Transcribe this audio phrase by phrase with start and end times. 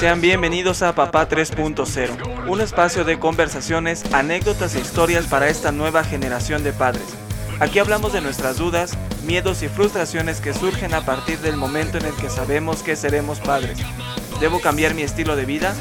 [0.00, 6.04] sean bienvenidos a Papá 3.0, un espacio de conversaciones, anécdotas e historias para esta nueva
[6.04, 7.04] generación de padres.
[7.60, 12.06] Aquí hablamos de nuestras dudas, miedos y frustraciones que surgen a partir del momento en
[12.06, 13.78] el que sabemos que seremos padres.
[14.40, 15.74] ¿Debo cambiar mi estilo de vida?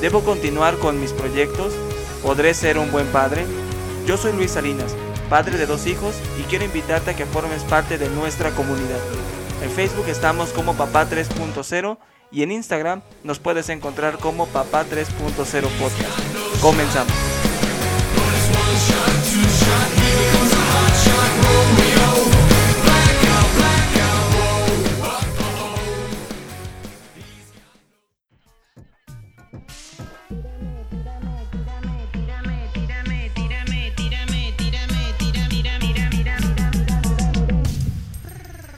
[0.00, 1.74] ¿Debo continuar con mis proyectos?
[2.22, 3.44] ¿Podré ser un buen padre?
[4.06, 4.96] Yo soy Luis Salinas,
[5.28, 9.00] padre de dos hijos y quiero invitarte a que formes parte de nuestra comunidad.
[9.62, 11.98] En Facebook estamos como Papá 3.0
[12.30, 16.60] y en Instagram nos puedes encontrar como Papá 3.0 Podcast.
[16.60, 17.12] Comenzamos.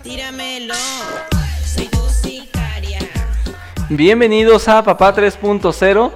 [0.02, 1.37] Tíramelo.
[3.90, 6.12] Bienvenidos a Papá 3.0.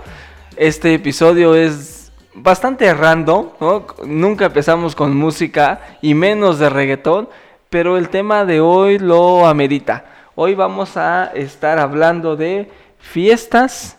[0.59, 3.87] Este episodio es bastante random, ¿no?
[4.05, 7.31] Nunca empezamos con música y menos de reggaetón,
[7.71, 10.05] pero el tema de hoy lo amerita.
[10.35, 13.99] Hoy vamos a estar hablando de fiestas,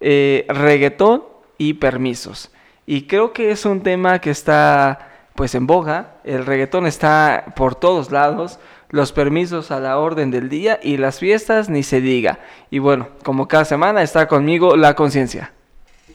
[0.00, 1.22] eh, reggaetón
[1.58, 2.50] y permisos.
[2.86, 6.16] Y creo que es un tema que está pues en boga.
[6.24, 8.58] El reggaetón está por todos lados
[8.92, 12.38] los permisos a la orden del día y las fiestas ni se diga.
[12.70, 15.52] Y bueno, como cada semana está conmigo la conciencia.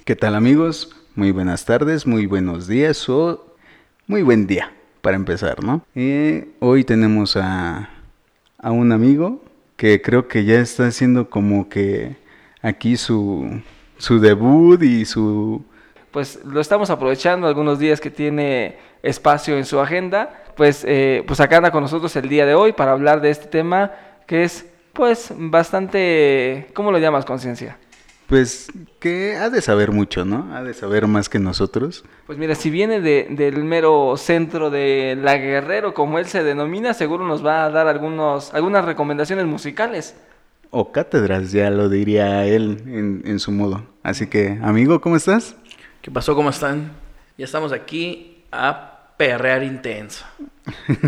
[0.05, 0.95] ¿Qué tal amigos?
[1.15, 3.55] Muy buenas tardes, muy buenos días o
[4.05, 5.81] muy buen día para empezar, ¿no?
[5.95, 7.89] Eh, hoy tenemos a,
[8.59, 9.43] a un amigo
[9.75, 12.15] que creo que ya está haciendo como que
[12.61, 13.59] aquí su,
[13.97, 15.65] su debut y su...
[16.17, 20.45] Pues lo estamos aprovechando algunos días que tiene espacio en su agenda.
[20.55, 23.45] Pues, eh, pues acá anda con nosotros el día de hoy para hablar de este
[23.45, 23.91] tema
[24.25, 26.69] que es pues bastante...
[26.73, 27.77] ¿Cómo lo llamas conciencia?
[28.25, 28.65] Pues
[28.99, 30.51] que ha de saber mucho, ¿no?
[30.55, 32.03] Ha de saber más que nosotros.
[32.25, 36.95] Pues mira, si viene de- del mero centro de la Guerrero, como él se denomina,
[36.95, 40.15] seguro nos va a dar algunos, algunas recomendaciones musicales.
[40.71, 43.83] O cátedras, ya lo diría él en, en su modo.
[44.01, 45.55] Así que, amigo, ¿cómo estás?
[46.07, 46.35] ¿Qué pasó?
[46.35, 46.93] ¿Cómo están?
[47.37, 50.25] Ya estamos aquí a perrear intenso.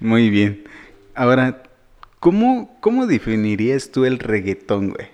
[0.00, 0.64] Muy bien.
[1.14, 1.62] Ahora,
[2.20, 5.06] ¿cómo, ¿cómo definirías tú el reggaetón, güey?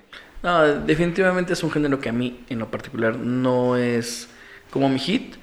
[0.42, 4.28] No, definitivamente es un género que a mí en lo particular no es
[4.72, 5.36] como mi hit.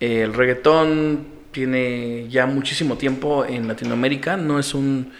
[0.00, 5.12] El reggaetón tiene ya muchísimo tiempo en Latinoamérica, no es un,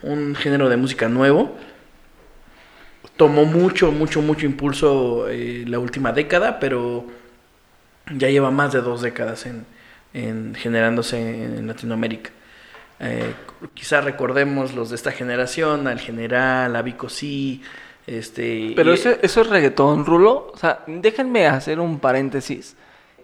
[0.00, 1.54] un género de música nuevo.
[3.16, 7.06] Tomó mucho, mucho, mucho impulso eh, la última década, pero
[8.12, 9.64] ya lleva más de dos décadas en,
[10.12, 12.30] en generándose en Latinoamérica.
[13.00, 13.32] Eh,
[13.72, 17.62] quizá recordemos los de esta generación, al general, a Vico sí,
[18.06, 18.72] este...
[18.74, 20.50] Pero y- eso, eso es reggaetón, Rulo.
[20.52, 22.76] O sea, déjenme hacer un paréntesis.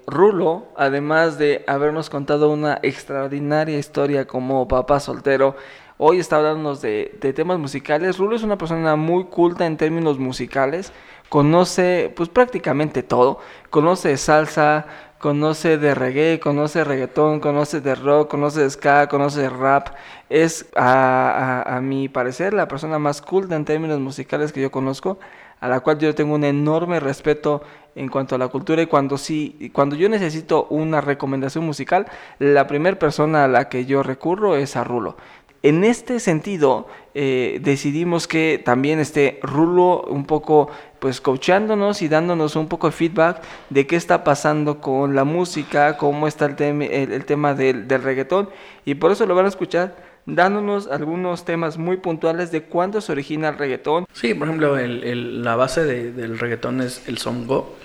[0.07, 5.57] Rulo, además de habernos contado una extraordinaria historia como papá soltero,
[6.03, 8.17] hoy está hablándonos de, temas musicales.
[8.19, 10.93] Rulo es una persona muy culta en términos musicales,
[11.29, 13.39] conoce pues prácticamente todo,
[13.69, 14.87] conoce salsa,
[15.19, 19.89] conoce de reggae, conoce reggaetón, conoce de rock, conoce de ska, conoce de rap.
[20.31, 24.71] Es, a, a- a mi parecer, la persona más culta en términos musicales que yo
[24.71, 25.19] conozco,
[25.61, 27.63] a la cual yo tengo un enorme respeto
[27.95, 32.07] en cuanto a la cultura y cuando sí, cuando yo necesito una recomendación musical,
[32.39, 35.17] la primera persona a la que yo recurro es a Rulo.
[35.63, 42.57] En este sentido, eh, decidimos que también esté Rulo un poco pues coachándonos y dándonos
[42.57, 46.89] un poco de feedback de qué está pasando con la música, cómo está el, tem-
[46.91, 48.49] el- el tema del, del reggaetón
[48.85, 53.13] y por eso lo van a escuchar dándonos algunos temas muy puntuales de cuándo se
[53.13, 54.05] origina el reggaetón.
[54.13, 57.77] Sí, por ejemplo, el- el- la base de- del reggaetón es el songo,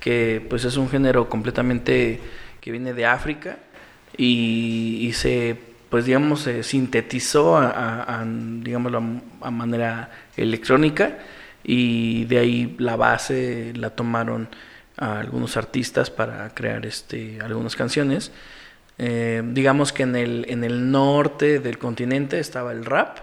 [0.00, 2.20] que pues es un género completamente
[2.60, 3.58] que viene de África
[4.16, 5.56] y, y se,
[5.92, 11.18] pues digamos, se sintetizó a, a- a, a manera electrónica
[11.64, 14.48] y de ahí la base la tomaron
[14.96, 18.32] a algunos artistas para crear este, algunas canciones.
[18.98, 23.18] Eh, digamos que en el, en el norte del continente estaba el rap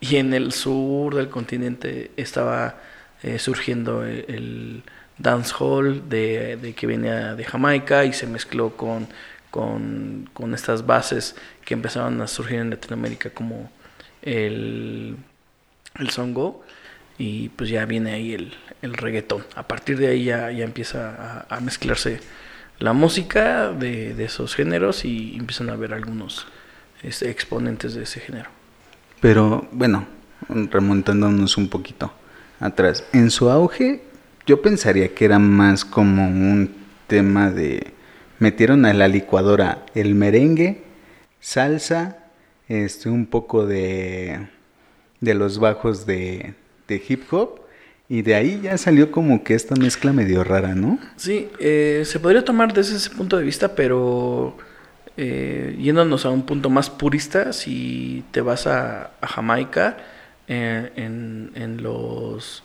[0.00, 2.76] y en el sur del continente estaba
[3.22, 4.82] eh, surgiendo el, el
[5.18, 9.08] dancehall de, de que venía de Jamaica y se mezcló con,
[9.54, 13.70] con, con estas bases que empezaron a surgir en Latinoamérica como
[14.20, 15.16] el,
[15.96, 16.64] el songo
[17.18, 18.52] y pues ya viene ahí el,
[18.82, 19.44] el reggaetón.
[19.54, 22.18] A partir de ahí ya, ya empieza a, mezclarse
[22.80, 26.48] la música de, de esos géneros y empiezan a haber algunos
[27.04, 28.50] este, exponentes de ese género.
[29.20, 30.08] Pero bueno,
[30.48, 32.12] remontándonos un poquito
[32.58, 33.04] atrás.
[33.12, 34.02] En su auge,
[34.46, 36.74] yo pensaría que era más como un
[37.06, 37.93] tema de...
[38.38, 40.82] Metieron a la licuadora el merengue,
[41.40, 42.18] salsa,
[42.68, 44.48] este, un poco de,
[45.20, 46.54] de los bajos de,
[46.88, 47.60] de hip hop.
[48.08, 50.98] Y de ahí ya salió como que esta mezcla medio rara, ¿no?
[51.16, 54.56] Sí, eh, se podría tomar desde ese punto de vista, pero
[55.16, 59.96] eh, yéndonos a un punto más purista, si te vas a, a Jamaica,
[60.48, 62.62] eh, en, en los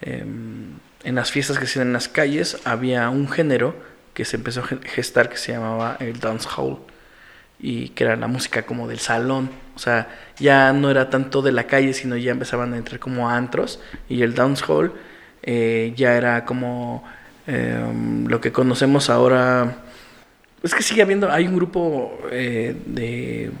[0.00, 3.74] em, en las fiestas que se hacían en las calles, había un género
[4.14, 6.78] que se empezó a ge- gestar que se llamaba el dancehall
[7.60, 10.08] y que era la música como del salón, o sea,
[10.38, 14.22] ya no era tanto de la calle, sino ya empezaban a entrar como antros y
[14.22, 14.92] el dancehall
[15.42, 17.04] eh, ya era como
[17.46, 19.76] em, lo que conocemos ahora.
[20.62, 23.52] Es que sigue habiendo, hay un grupo eh, de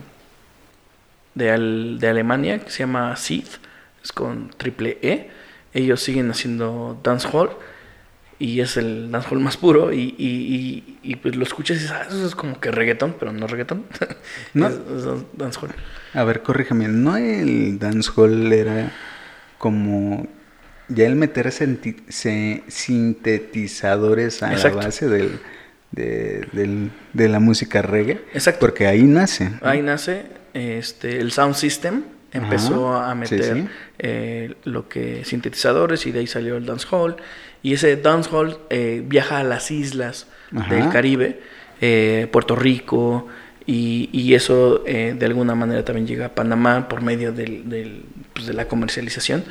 [1.34, 3.44] de, Al- de Alemania que se llama Seed,
[4.02, 5.30] es con triple E.
[5.72, 7.50] Ellos siguen haciendo dancehall
[8.46, 11.92] y es el dancehall más puro y, y, y, y, pues lo escuchas y dices,
[11.92, 13.84] "Ah, eso es como que reggaetón, pero no reggaetón.
[14.54, 14.68] No.
[14.68, 15.70] es, es dan- dancehall.
[16.12, 18.92] A ver, corrígeme, ¿no el dancehall era
[19.58, 20.26] como
[20.88, 21.50] ya el meter
[22.68, 24.78] sintetizadores a Exacto.
[24.78, 25.38] la base del,
[25.92, 28.20] de, del- de la música reggae?
[28.32, 28.60] Exacto.
[28.60, 29.50] Porque ahí nace.
[29.50, 29.58] ¿no?
[29.62, 32.02] Ahí nace este, el sound system,
[32.32, 33.68] empezó Ajá, a sí, meter sí.
[33.98, 37.16] eh, lo que sintetizadores y de ahí salió el dancehall.
[37.64, 40.72] Y ese dancehall eh, viaja a las islas Ajá.
[40.72, 41.40] del Caribe,
[41.80, 43.26] eh, Puerto Rico,
[43.66, 48.04] y, y eso eh, de alguna manera también llega a Panamá por medio del, del,
[48.34, 49.44] pues, de la comercialización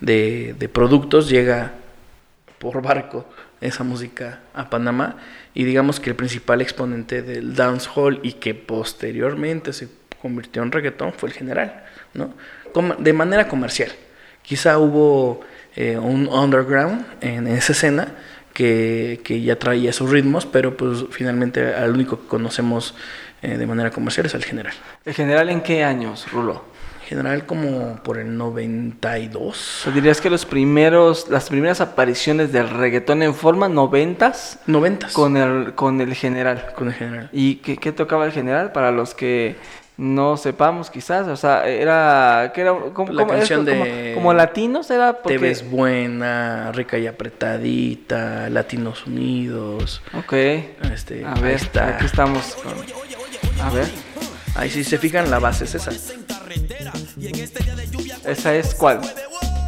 [0.00, 1.72] de, de productos, llega
[2.58, 3.26] por barco
[3.62, 5.16] esa música a Panamá
[5.54, 9.88] y digamos que el principal exponente del dancehall y que posteriormente se
[10.20, 12.34] convirtió en reggaetón fue el general, ¿no?
[12.98, 13.90] De manera comercial.
[14.42, 15.40] Quizá hubo
[15.76, 18.08] eh, un underground en esa escena
[18.52, 22.94] que, que ya traía esos ritmos, pero pues finalmente al único que conocemos
[23.42, 24.72] eh, de manera comercial es al general.
[25.04, 26.64] ¿El general en qué años, Rulo?
[27.06, 29.46] General como por el 92.
[29.46, 35.08] O sea, dirías que los primeros, las primeras apariciones del reggaetón en forma noventas 90
[35.12, 36.72] con el, con el general.
[36.74, 37.28] con el general.
[37.32, 38.72] ¿Y qué, qué tocaba el general?
[38.72, 39.56] Para los que
[39.96, 45.14] no sepamos, quizás, o sea, era, que era como, La canción de- como latinos era
[45.22, 45.38] porque...
[45.38, 50.02] Te ves buena, rica y apretadita, Latinos Unidos.
[50.18, 50.32] Ok,
[50.92, 51.88] Este, a ver, está.
[51.96, 52.72] aquí estamos con...
[53.64, 53.86] A ver,
[54.56, 55.90] Ahí si se fijan, la base es esa.
[58.26, 59.00] ¿esa es cuál?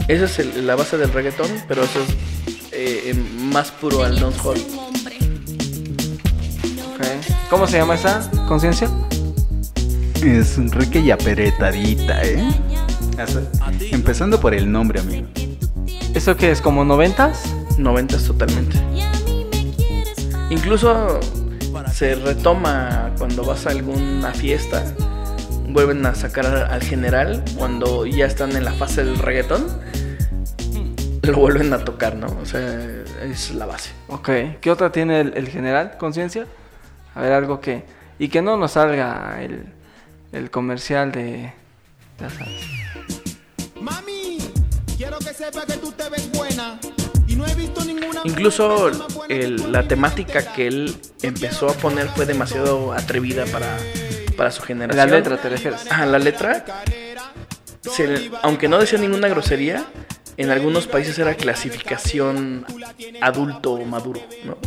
[0.08, 2.08] Esa es el- la base del reggaetón, pero eso es
[2.72, 4.58] eh, más puro al dancehall.
[6.94, 7.04] Ok.
[7.50, 8.88] ¿Cómo se llama esa conciencia?
[10.22, 12.42] Es rica y aperetadita, ¿eh?
[13.92, 15.28] Empezando por el nombre, amigo.
[16.14, 16.60] ¿Eso qué es?
[16.60, 17.54] ¿Como noventas?
[17.78, 18.76] Noventas totalmente.
[20.50, 21.20] Incluso
[21.92, 24.84] se retoma cuando vas a alguna fiesta.
[25.68, 29.66] Vuelven a sacar al al general cuando ya están en la fase del reggaetón.
[31.22, 32.28] Lo vuelven a tocar, ¿no?
[32.40, 32.80] O sea,
[33.22, 33.90] es la base.
[34.08, 34.30] Ok.
[34.60, 35.96] ¿Qué otra tiene el, el general?
[35.98, 36.46] ¿Conciencia?
[37.14, 37.84] A ver, algo que...
[38.18, 39.75] Y que no nos salga el,
[40.36, 41.52] el comercial de...
[42.20, 42.60] ya sabes.
[43.80, 44.38] Mami,
[44.96, 46.78] quiero que sepa que tú te ves buena
[47.26, 48.90] y no he visto ninguna Incluso
[49.28, 53.76] el- la temática que él empezó a poner fue demasiado atrevida para,
[54.36, 55.10] para su La generación.
[55.10, 55.80] letra, ¿te refieres?
[55.90, 56.64] Ah, la letra,
[57.82, 59.84] se- aunque no decía ninguna grosería,
[60.36, 62.66] en algunos países era clasificación
[63.22, 64.58] adulto o maduro, ¿no?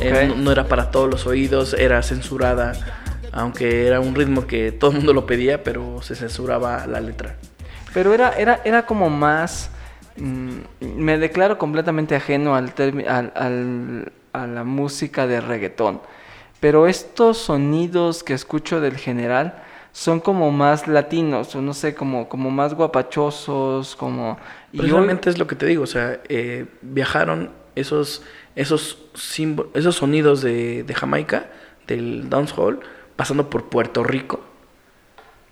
[0.00, 0.28] Eh, Ok.
[0.28, 2.99] no, no era para todos los oídos, era censurada,
[3.32, 7.36] aunque era un ritmo que todo el mundo lo pedía, pero se censuraba la letra.
[7.94, 9.70] Pero era, era, era como más...
[10.16, 10.58] mm,
[10.96, 12.72] me declaro completamente ajeno al,
[13.08, 16.00] al, al- a la música de reggaetón.
[16.60, 22.28] Pero estos sonidos que escucho del general son como más latinos, o no sé, como,
[22.28, 24.38] como más guapachosos, como...
[24.84, 24.86] hoy-
[25.30, 28.22] es lo que te digo, o sea, eh, viajaron esos,
[28.54, 28.98] esos,
[29.74, 31.46] esos sonidos de, de Jamaica,
[31.88, 32.78] del dancehall,
[33.20, 34.40] pasando por Puerto Rico.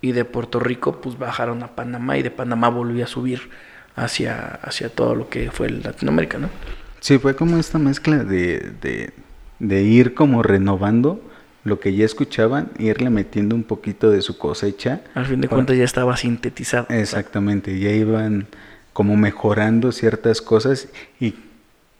[0.00, 3.50] Y de Puerto Rico, pues bajaron a Panamá y de Panamá volvió a subir
[3.94, 6.48] hacia, hacia todo lo que fue el Latinoamérica, ¿no?
[7.00, 9.12] Sí, fue como esta mezcla de, de,
[9.58, 11.20] de ir como renovando
[11.64, 15.02] lo que ya escuchaban, irle metiendo un poquito de su cosecha.
[15.14, 16.86] Al fin de Para- cuentas ya estaba sintetizado.
[16.88, 18.46] Exactamente, ya iban
[18.94, 20.88] como mejorando ciertas cosas
[21.20, 21.34] y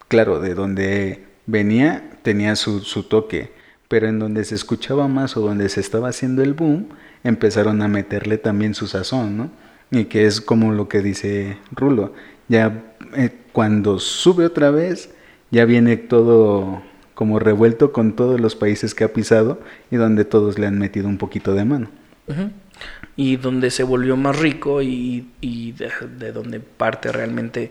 [0.09, 3.53] claro, de donde venía tenía su, su toque,
[3.89, 6.89] pero en donde se escuchaba más o donde se estaba haciendo el boom
[7.25, 9.51] empezaron a meterle también su sazón, ¿no?
[9.91, 12.13] Y que es como lo que dice Rulo,
[12.49, 15.11] ya eh, cuando sube otra vez,
[15.51, 16.83] ya viene todo
[17.15, 21.09] como revuelto con todos los países que ha pisado y donde todos le han metido
[21.09, 21.89] un poquito de mano.
[23.17, 27.71] Y donde se volvió más rico y, de donde parte realmente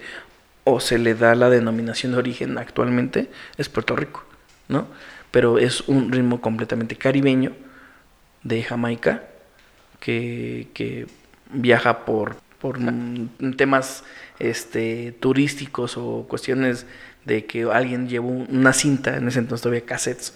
[0.64, 4.26] o se le da la denominación de origen actualmente es Puerto Rico,
[4.68, 4.88] ¿no?
[5.32, 7.54] Pero es un ritmo completamente caribeño
[8.44, 9.24] de Jamaica
[10.00, 11.08] que, que
[11.52, 14.04] viaja por, por mm, temas
[14.40, 16.86] este, turísticos o cuestiones
[17.26, 20.34] de que alguien llevó una cinta, en ese entonces todavía cassettes,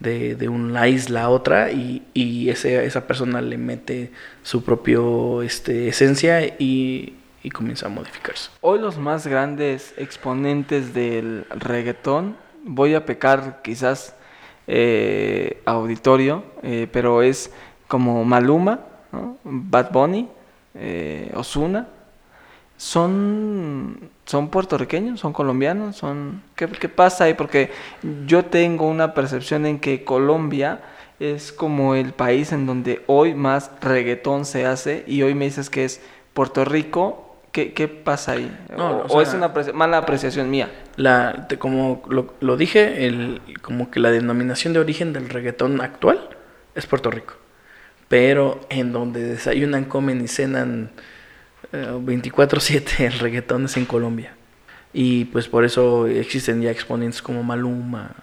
[0.00, 4.10] de, de una isla a otra y, y ese, esa persona le mete
[4.42, 8.50] su propio este, esencia y, y comienza a modificarse.
[8.60, 14.16] Hoy los más grandes exponentes del reggaetón, voy a pecar quizás
[14.66, 17.52] eh, auditorio, eh, pero es
[17.88, 18.80] como Maluma,
[19.12, 19.36] ¿no?
[19.44, 20.28] Bad Bunny,
[20.74, 21.88] eh, Osuna,
[22.76, 27.34] son, son puertorriqueños, son colombianos, son ¿qué, qué pasa ahí?
[27.34, 27.70] Porque
[28.26, 30.80] yo tengo una percepción en que Colombia
[31.20, 35.70] es como el país en donde hoy más reggaetón se hace y hoy me dices
[35.70, 36.00] que es
[36.34, 37.28] Puerto Rico.
[37.52, 38.50] ¿Qué, qué pasa ahí?
[38.76, 40.70] No, o, o o es una apreci- mala apreciación mía.
[40.96, 46.28] La, como lo, dije, el, como que la denominación de origen del reggaetón actual
[46.74, 47.34] es Puerto Rico.
[48.08, 50.90] Pero en donde desayunan, comen y cenan
[51.72, 54.34] eh, 24/7 el reggaetón es en Colombia.
[54.92, 58.14] Y pues por eso existen ya exponentes como Maluma,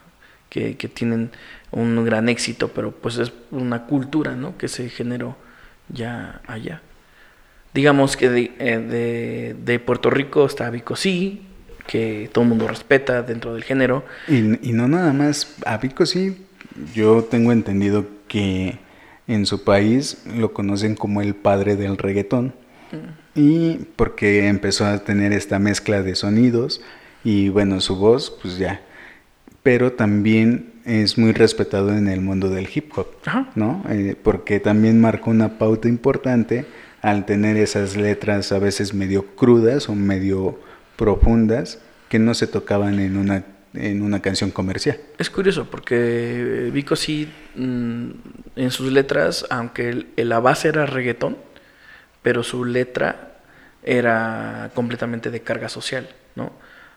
[0.50, 1.32] que, que tienen
[1.72, 4.58] un gran éxito, pero pues es una cultura ¿no?
[4.58, 5.36] que se generó
[5.90, 6.82] ya allá.
[7.74, 11.49] Digamos que de, eh, de Puerto Rico está Vico sí,
[11.90, 14.04] que todo el mundo respeta dentro del género.
[14.28, 16.38] Y, y no nada más, a Vico sí,
[16.94, 18.78] yo tengo entendido que
[19.28, 22.54] en su país lo conocen como el padre del reggaetón.
[23.36, 26.82] Y porque empezó a tener esta mezcla de sonidos
[27.24, 28.82] y bueno, su voz, pues ya.
[29.62, 33.52] Pero también es muy respetado en el mundo del hip hop, Ajá.
[33.56, 33.84] ¿no?
[33.90, 36.66] Eh, porque también marcó una pauta importante
[37.02, 40.60] al tener esas letras a veces medio crudas o medio
[41.00, 41.80] profundas
[42.10, 44.98] que no se tocaban en una, en una canción comercial.
[45.18, 48.10] Es curioso porque Vico sí, mm,
[48.58, 51.38] en sus letras, aunque el- la base era reggaetón,
[52.22, 53.38] pero su letra
[53.82, 56.52] era completamente de carga social, ¿no?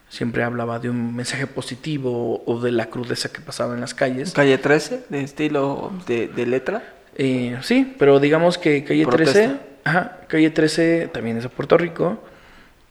[0.08, 4.32] Siempre hablaba de un mensaje positivo o de la crudeza que pasaba en las calles.
[4.32, 6.82] Calle 13, de estilo de, de letra.
[7.16, 9.32] Eh, sí, pero digamos que Calle Protesta.
[9.32, 12.22] 13, ajá, Calle 13 también es de Puerto Rico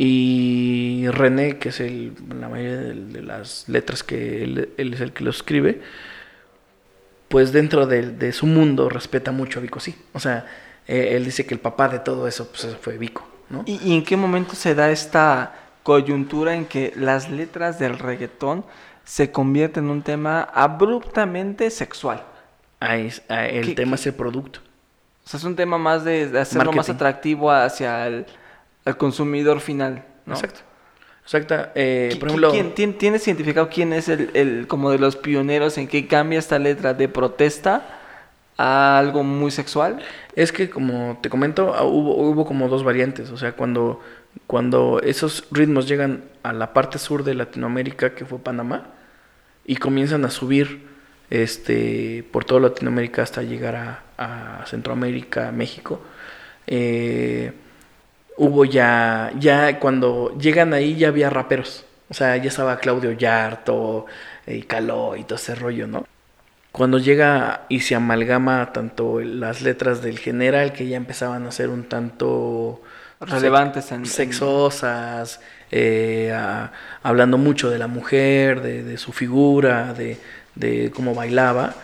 [0.03, 5.01] y René, que es el, la mayoría de, de las letras que él, él es
[5.01, 5.81] el que lo escribe,
[7.27, 9.95] pues dentro de, de su mundo respeta mucho a Vico, sí.
[10.13, 10.47] O sea,
[10.87, 13.63] eh, él dice que el papá de todo eso pues, fue Vico, ¿no?
[13.67, 15.53] ¿Y, y en qué momento se da esta
[15.83, 18.65] coyuntura en que las letras del reggaetón
[19.03, 22.23] se convierten en un tema abruptamente sexual?
[22.79, 24.01] Ahí ah, el ¿Qué- tema qué?
[24.01, 24.61] es el producto.
[25.23, 28.25] O sea, es un tema más de, de hacerlo más atractivo hacia el,
[28.85, 30.33] al consumidor final, ¿no?
[30.35, 30.61] Exacto.
[31.23, 31.71] Exacta.
[31.75, 35.15] eh, ¿Qui- por ejemplo, ¿quién- tien- ¿Tienes identificado quién es el, el- como de los
[35.15, 37.83] pioneros en que cambia esta letra de protesta
[38.57, 40.01] a algo muy sexual?
[40.35, 43.29] Es que como te comento, ah, hubo, hubo como dos variantes.
[43.29, 44.01] O sea, cuando,
[44.47, 48.87] cuando esos ritmos llegan a la parte sur de Latinoamérica, que fue Panamá,
[49.65, 50.89] y comienzan a subir
[51.29, 54.03] este, por toda Latinoamérica hasta llegar a,
[54.61, 56.01] a Centroamérica, México,
[56.67, 57.53] eh,
[58.37, 61.85] hubo ya, ya cuando llegan ahí ya había raperos.
[62.09, 64.05] O sea, ya estaba Claudio Yarto,
[64.47, 66.05] y Caló y todo ese rollo, ¿no?
[66.71, 71.69] Cuando llega y se amalgama tanto las letras del general que ya empezaban a ser
[71.69, 72.81] un tanto
[73.19, 76.71] Relevantes en- sexosas, eh, a-
[77.03, 80.17] hablando mucho de la mujer, de, de su figura, de,
[80.55, 81.75] de cómo bailaba.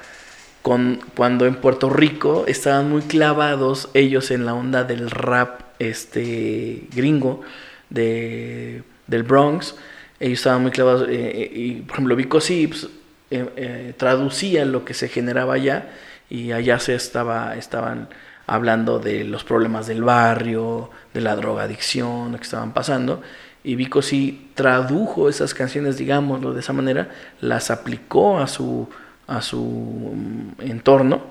[1.16, 7.42] Cuando en Puerto Rico estaban muy clavados ellos en la onda del rap este gringo
[7.90, 9.76] de, del Bronx,
[10.20, 12.90] ellos estaban muy clavados, eh, eh, y por ejemplo Vico sí, pues,
[13.32, 15.90] eh, traducía lo que se generaba allá
[16.30, 18.10] y allá se estaba, estaban
[18.46, 23.22] hablando de los problemas del barrio, de la drogadicción, lo que estaban pasando.
[23.64, 27.10] Y Vico sí tradujo esas canciones, digámoslo de esa manera,
[27.40, 28.90] las aplicó a su,
[29.28, 31.22] a su mm, entorno,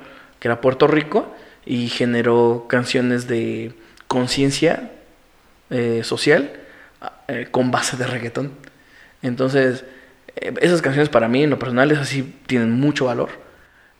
[0.40, 1.34] que era Puerto Rico,
[1.64, 3.72] y generó canciones de
[4.06, 4.92] conciencia
[5.70, 6.52] eh, social
[7.28, 8.52] eh, con base de reggaetón.
[9.22, 9.84] Entonces,
[10.36, 13.30] eh, esas canciones para mí, en lo personal, es así, tienen mucho valor.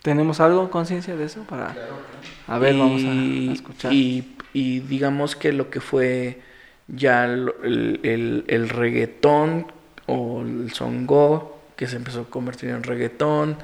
[0.03, 1.43] ¿Tenemos algo conciencia de eso?
[1.43, 1.75] Para...
[2.47, 3.93] A ver, vamos a- a, escuchar.
[3.93, 6.41] Y, y digamos que lo que fue
[6.87, 9.73] ya lo- el, el- el reggaetón
[10.07, 13.57] o el songo, que se empezó a convertir en reggaetón,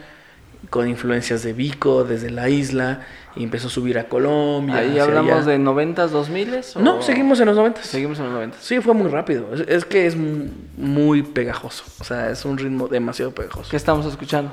[0.71, 3.01] con influencias de Vico desde la isla,
[3.35, 4.77] y empezó a subir a Colombia.
[4.77, 5.45] Ahí hablamos allá.
[5.53, 6.77] de 90s, 2000s.
[6.81, 7.83] No, seguimos en los 90.
[7.83, 8.59] Seguimos en los 90.
[8.61, 9.53] Sí, fue muy rápido.
[9.55, 11.85] Es, es que es mu- muy pegajoso.
[12.01, 13.71] O sea, es un ritmo demasiado pegajoso.
[13.71, 14.53] ¿Qué estamos escuchando?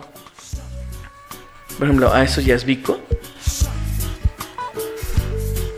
[1.78, 3.00] Por ejemplo, a eso ya es Vico.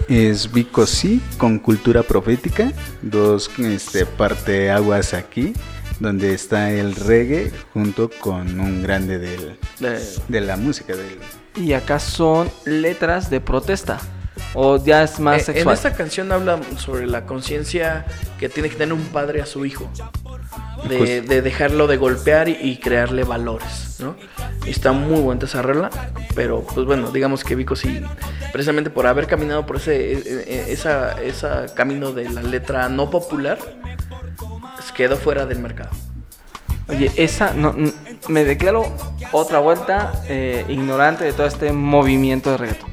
[0.08, 5.54] Es Vico sí con cultura profética, dos este, parteaguas aquí,
[6.02, 10.96] donde está el reggae junto con un grande del, de- de la música.
[10.96, 11.18] Del,
[11.56, 14.00] Y acá son letras de protesta.
[14.54, 15.76] O ya es más Eh, en sexual.
[15.76, 18.06] esta canción habla sobre la conciencia
[18.40, 19.90] que tiene que tener un padre a su hijo.
[20.90, 24.16] De, Pues- de dejarlo de golpear y, y crearle valores, ¿no?
[24.66, 25.90] Y está muy buena esa regla,
[26.34, 28.02] pero pues bueno, digamos que Vico sí,
[28.52, 33.12] precisamente por haber caminado por ese eh, eh, esa, esa camino de la letra no
[33.12, 33.60] popular,
[34.92, 35.90] pues, quedó fuera del mercado.
[36.88, 37.74] Oye, esa, no,
[38.28, 38.84] me declaro
[39.32, 42.90] otra vuelta eh, ignorante de todo este movimiento de reggaetón.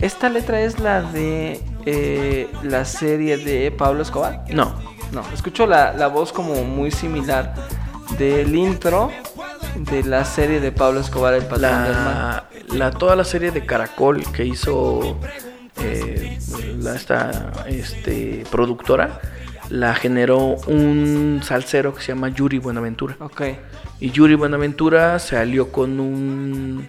[0.00, 4.44] Esta letra es la de eh, la serie de Pablo Escobar.
[4.50, 4.74] No,
[5.12, 7.54] No, escucho la, la voz como muy similar
[8.18, 9.10] del intro
[9.76, 13.64] de la serie de Pablo Escobar, El Patrón del la, la- toda la serie de
[13.64, 15.18] Caracol que hizo
[15.80, 16.38] eh,
[16.80, 19.20] la, esta este, productora
[19.70, 23.16] la generó un salsero que se llama Yuri Buenaventura.
[23.20, 23.42] Ok,
[24.00, 26.88] Y Yuri Buenaventura se alió con un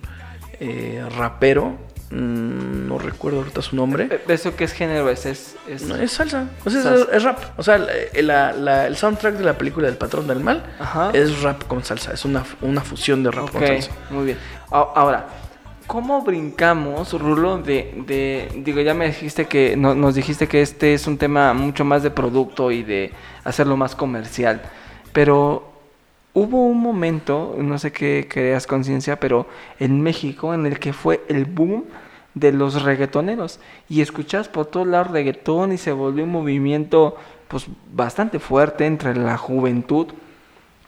[0.60, 1.78] eh, rapero,
[2.12, 4.08] mm, no recuerdo ahorita su nombre.
[4.12, 5.26] Eh, ¿eso qué es género es?
[5.26, 7.16] Es, es- No, es salsa, o sea, es- Salsa.
[7.16, 7.40] es, rap.
[7.58, 11.12] O sea, la- la- el soundtrack de la película El Patrón del Mal Ajá.
[11.14, 13.92] es rap con salsa, es una, una fusión de rap con salsa.
[14.10, 14.38] muy bien.
[14.72, 15.28] Ahora,
[15.88, 20.94] ¿cómo brincamos, Rulo, de, de- digo, ya me dijiste que, no- nos dijiste que este
[20.94, 23.12] es un tema mucho más de producto y de
[23.44, 24.62] hacerlo más comercial,
[25.14, 25.70] pero
[26.34, 29.48] hubo un momento, no sé qué creas conciencia, pero
[29.80, 31.86] en México en el que fue el boom
[32.34, 37.16] de los reggaetoneros y escuchas por todos lados reggaetón y se volvió un movimiento
[37.48, 40.08] pues bastante fuerte entre la juventud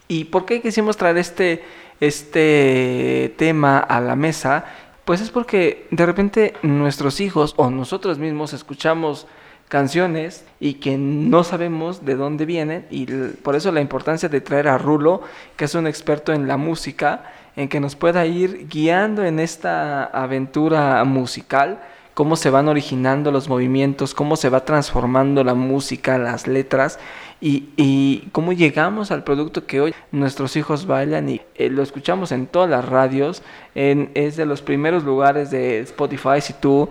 [0.08, 1.62] ¿Y por qué quisimos traer este,
[2.00, 4.64] este tema a la mesa?
[5.08, 9.26] Pues es porque de repente nuestros hijos o nosotros mismos escuchamos
[9.68, 14.68] canciones y que no sabemos de dónde vienen y por eso la importancia de traer
[14.68, 15.22] a Rulo,
[15.56, 17.24] que es un experto en la música,
[17.56, 21.80] en que nos pueda ir guiando en esta aventura musical,
[22.12, 26.98] cómo se van originando los movimientos, cómo se va transformando la música, las letras
[27.40, 32.32] y, y cómo llegamos al producto que hoy nuestros hijos bailan y eh, lo escuchamos
[32.32, 33.42] en todas las radios,
[33.74, 36.88] en, es de los primeros lugares de Spotify, si tú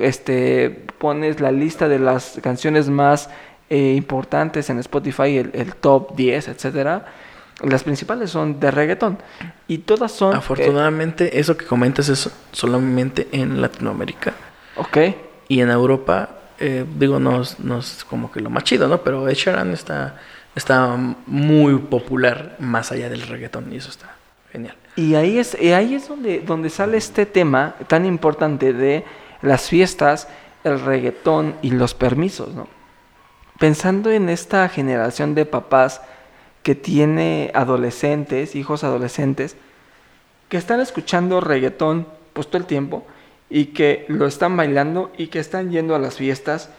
[0.00, 3.28] este, pones la lista de las canciones más
[3.68, 7.06] eh, importantes en Spotify, el, el top 10, etcétera,
[7.62, 9.18] las principales son de reggaetón
[9.66, 10.34] y todas son...
[10.34, 14.34] eh, Afortunadamente, eso que comentas es solamente en Latinoamérica.
[14.76, 14.98] ok,
[15.48, 19.02] Y en Europa, eh, digo, no, no es como que lo más chido, ¿no?
[19.02, 20.20] Pero Ed Sheeran está,
[20.54, 24.14] está muy popular más allá del reggaetón y eso está
[24.50, 24.74] genial.
[24.96, 29.04] Y ahí es, ahí es donde, donde sale este tema tan importante de
[29.42, 30.28] las fiestas,
[30.64, 32.68] el reggaetón y los permisos, ¿no?
[33.58, 36.00] Pensando en esta generación de papás
[36.62, 39.56] que tiene adolescentes, hijos adolescentes,
[40.48, 43.06] que están escuchando reggaetón pues todo el tiempo
[43.50, 46.70] y que lo están bailando y que están yendo a las fiestas,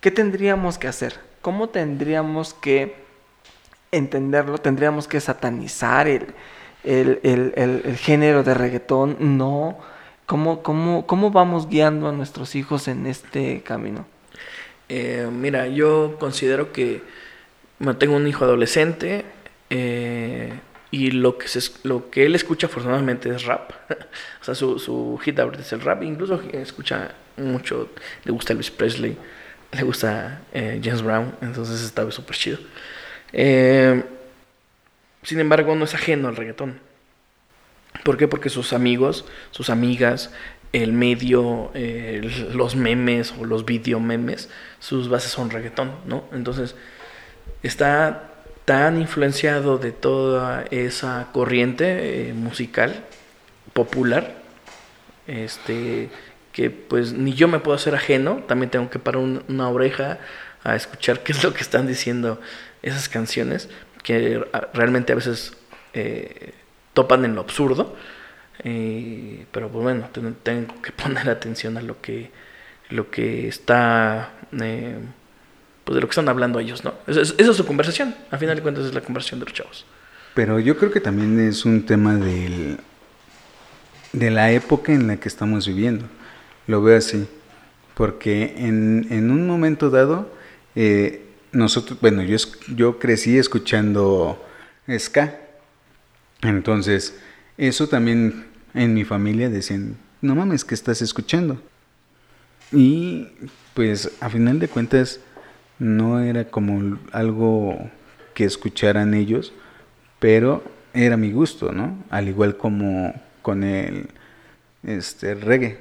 [0.00, 1.20] ¿qué tendríamos que hacer?
[1.40, 2.94] ¿Cómo tendríamos que
[3.90, 4.58] entenderlo?
[4.58, 6.26] ¿Tendríamos que satanizar el,
[6.84, 7.52] el, el-
[7.84, 9.16] el- género de reggaetón?
[9.20, 9.78] No.
[10.26, 14.06] ¿Cómo, cómo, ¿Cómo vamos guiando a nuestros hijos en este camino?
[14.88, 17.02] Eh, mira, yo considero que
[17.98, 19.24] tengo un hijo adolescente
[19.70, 20.52] eh,
[20.92, 23.72] y lo que, se, lo que él escucha afortunadamente es rap.
[24.40, 26.02] o sea, su, su hit es el rap.
[26.02, 27.88] Incluso escucha mucho,
[28.24, 29.16] le gusta Elvis Presley,
[29.72, 32.58] le gusta eh, James Brown, entonces está súper chido.
[33.32, 34.04] Eh,
[35.22, 36.78] sin embargo, no es ajeno al reggaetón.
[38.04, 38.28] ¿Por qué?
[38.28, 40.30] Porque sus amigos, sus amigas,
[40.74, 41.70] el medio,
[42.52, 46.24] los memes o los videomemes, sus bases son reggaetón, ¿no?
[46.32, 46.74] Entonces,
[47.62, 48.31] está
[48.64, 53.04] tan influenciado de toda esa corriente eh, musical
[53.72, 54.34] popular,
[55.26, 56.10] este,
[56.52, 60.18] que pues ni yo me puedo hacer ajeno, también tengo que parar un- una oreja
[60.64, 62.40] a escuchar qué es lo que están diciendo
[62.82, 63.68] esas canciones,
[64.02, 64.44] que
[64.74, 65.54] realmente a veces
[65.94, 66.54] eh,
[66.94, 67.96] topan en lo absurdo,
[68.64, 72.30] Eh, pero pues bueno, ten- tengo que poner atención a lo que,
[72.90, 74.30] lo que está,
[75.84, 76.94] pues de lo que están hablando ellos, ¿no?
[77.06, 79.84] Esa es, su conversación, a final de cuentas es la conversación de los chavos.
[80.34, 82.78] Pero yo creo que también es un tema del,
[84.12, 86.06] de la época en la que estamos viviendo.
[86.66, 87.26] Lo veo así.
[87.94, 90.32] Porque en, en un momento dado,
[90.74, 92.38] eh, nosotros, bueno, yo,
[92.74, 94.42] yo crecí escuchando
[94.98, 95.38] ska.
[96.40, 97.18] Entonces,
[97.58, 101.60] eso también en mi familia decían, no mames, ¿qué estás escuchando?
[102.72, 103.28] Y
[103.74, 105.20] pues a final de cuentas
[105.82, 107.76] no era como algo
[108.34, 109.52] que escucharan ellos,
[110.18, 110.62] pero
[110.94, 111.98] era mi gusto, ¿no?
[112.08, 114.08] Al igual como con el
[114.84, 115.78] este reggae.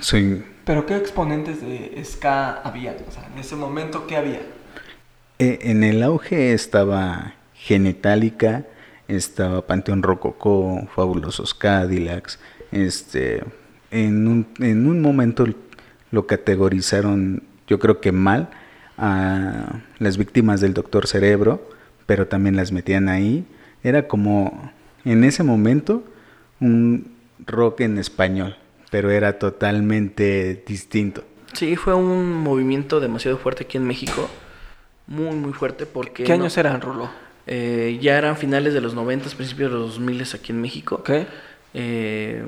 [0.00, 2.96] Soy Pero ¿qué exponentes de ska había?
[3.06, 4.40] O sea, en ese momento, ¿qué había?
[5.38, 8.64] eh, en el auge estaba Genitalica,
[9.08, 12.38] estaba Panteón Rococó, Fabulosos Cadillacs,
[12.70, 13.42] este
[13.90, 15.46] en un, en un momento
[16.10, 18.50] lo categorizaron, yo creo que mal,
[18.96, 21.68] a las víctimas del Doctor Cerebro,
[22.06, 23.44] pero también las metían ahí.
[23.82, 24.72] Era como,
[25.04, 26.04] en ese momento,
[26.60, 27.12] un
[27.46, 28.56] rock en español,
[28.90, 31.24] pero era totalmente distinto.
[31.52, 34.28] Sí, fue un movimiento demasiado fuerte aquí en México,
[35.06, 36.24] muy, muy fuerte, porque...
[36.24, 37.10] ¿Qué años eran, Rulo?
[37.46, 40.96] Eh, ya eran finales de los 90, principios de los 2000 aquí en México.
[40.96, 41.10] ¿Ok?
[41.74, 42.42] Eh,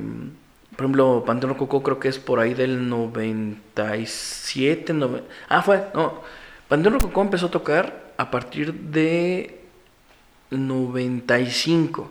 [0.77, 6.21] por ejemplo, Panteón Rococó creo que es por ahí del 97, nove- ah, fue, no,
[6.69, 9.61] Panteón Rococó empezó a tocar a partir de
[10.51, 12.11] 95.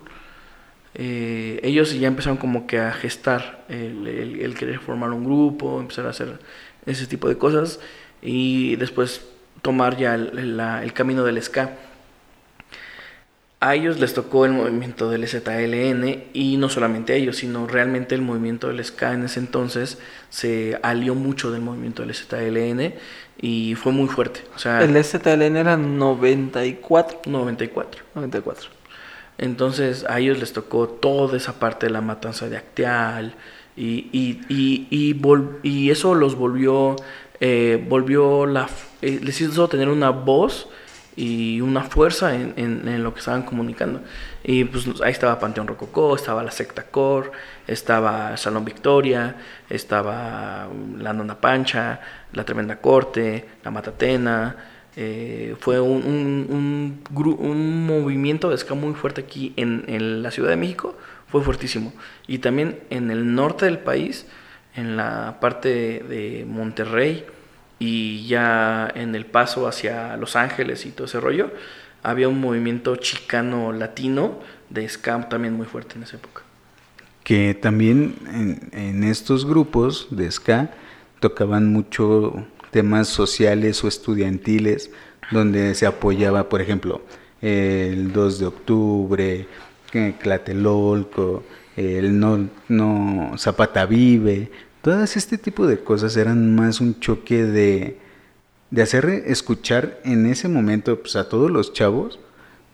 [0.98, 6.10] Eh, ellos ya empezaron como que a gestar el, querer formar un grupo, empezar a
[6.12, 6.40] hacer
[6.86, 7.80] ese tipo de cosas
[8.22, 9.26] y después
[9.62, 11.78] tomar ya el, el camino del ska.
[13.66, 18.14] A ellos les tocó el movimiento del ZLN y no solamente a ellos, sino realmente
[18.14, 19.98] el movimiento del ska en ese entonces
[20.30, 22.94] se alió mucho del movimiento del ZLN
[23.42, 24.42] y fue muy fuerte.
[24.56, 27.22] O sea, El STLN era 94.
[27.26, 28.04] 94.
[28.14, 28.70] 94.
[29.40, 33.34] Entonces a ellos les tocó toda esa parte de la matanza de Acteal
[33.76, 35.18] y, y, y,
[35.64, 36.98] y, eso los volvió,
[37.40, 38.70] eh, volvió la,
[39.02, 40.70] eh, les hizo tener una voz
[41.16, 44.02] y una fuerza en, lo que estaban comunicando.
[44.44, 47.32] Y pues ahí estaba Panteón Rococó, estaba la Secta Core,
[47.68, 49.36] estaba Salón Victoria,
[49.70, 52.02] estaba um, la Nona Pancha,
[52.34, 54.56] la Tremenda Corte, la Matatena,
[54.98, 57.00] eh, fue un
[57.86, 60.98] movimiento de ska muy fuerte aquí en, en la Ciudad de México,
[61.28, 61.94] fue fuertísimo.
[62.28, 64.26] Y también en el norte del país,
[64.76, 67.26] en la parte de Monterrey
[67.80, 71.52] y ya en el paso hacia Los Ángeles y todo ese rollo,
[72.04, 76.42] había un movimiento chicano latino de ska también muy fuerte en esa época.
[77.24, 78.16] que también
[78.72, 80.70] en, estos grupos de ska
[81.20, 84.92] tocaban mucho temas sociales o estudiantiles
[85.32, 87.02] donde se apoyaba, por ejemplo,
[87.42, 89.48] el 2 de octubre,
[89.92, 91.44] que Tlatelolco,
[91.76, 94.52] el no, no Zapata Vive,
[94.86, 97.98] todas este tipo de cosas eran más un choque de,
[98.70, 102.20] de hacer escuchar en ese momento pues, a todos los chavos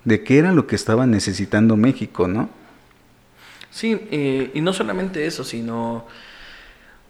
[0.03, 2.49] de qué era lo que estaba necesitando México, ¿no?
[3.69, 6.05] Sí, eh, y no solamente eso, sino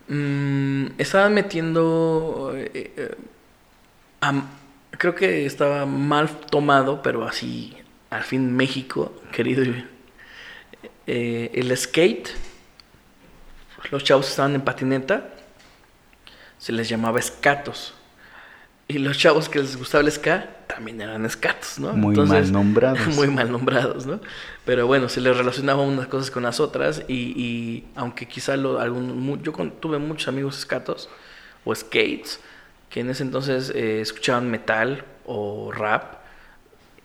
[0.08, 3.16] mm, estaban metiendo, eh, eh,
[4.20, 4.50] am-
[5.00, 7.74] creo que estaba mal tomado, pero así,
[8.12, 9.64] al fin México, querido,
[11.08, 12.30] el skate,
[13.90, 15.30] los chavos estaban en patineta,
[16.58, 17.94] se les llamaba escatos.
[18.88, 21.94] Y los chavos que les gustaba el ska también eran escatos, ¿no?
[21.94, 23.08] Muy mal nombrados.
[23.16, 24.20] Muy mal nombrados, ¿no?
[24.66, 28.80] Pero bueno, se les relacionaba unas cosas con las otras y, y aunque quizá lo,
[28.80, 31.10] algún, yo con- tuve muchos amigos escatos
[31.64, 32.40] o skates
[32.90, 36.16] que en ese entonces eh, escuchaban metal o rap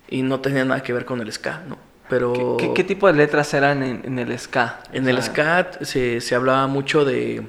[0.09, 1.79] y no tenían nada que ver con el ska, ¿no?
[2.09, 4.81] Pero ¿Qué, qué- qué tipo de letras eran en, en el ska?
[4.93, 7.43] en O el sea, scat se, se hablaba mucho de,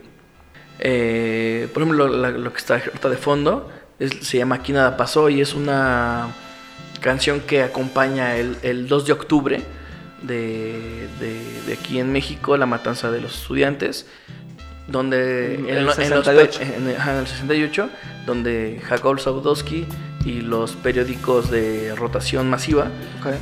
[0.79, 5.29] eh, por ejemplo, lo que está ahorita de fondo es- se llama Aquí nada pasó
[5.29, 6.27] y es una
[7.01, 9.61] canción que acompaña el, el 2 de octubre
[10.23, 14.07] de, de- de aquí en México, la matanza de los estudiantes,
[14.88, 16.60] donde En el lo- en los 68.
[16.60, 17.89] pe- en el- ajá, en el 68,
[18.26, 19.86] donde Jacob Zaudowski
[20.26, 22.88] y los periódicos de rotación masiva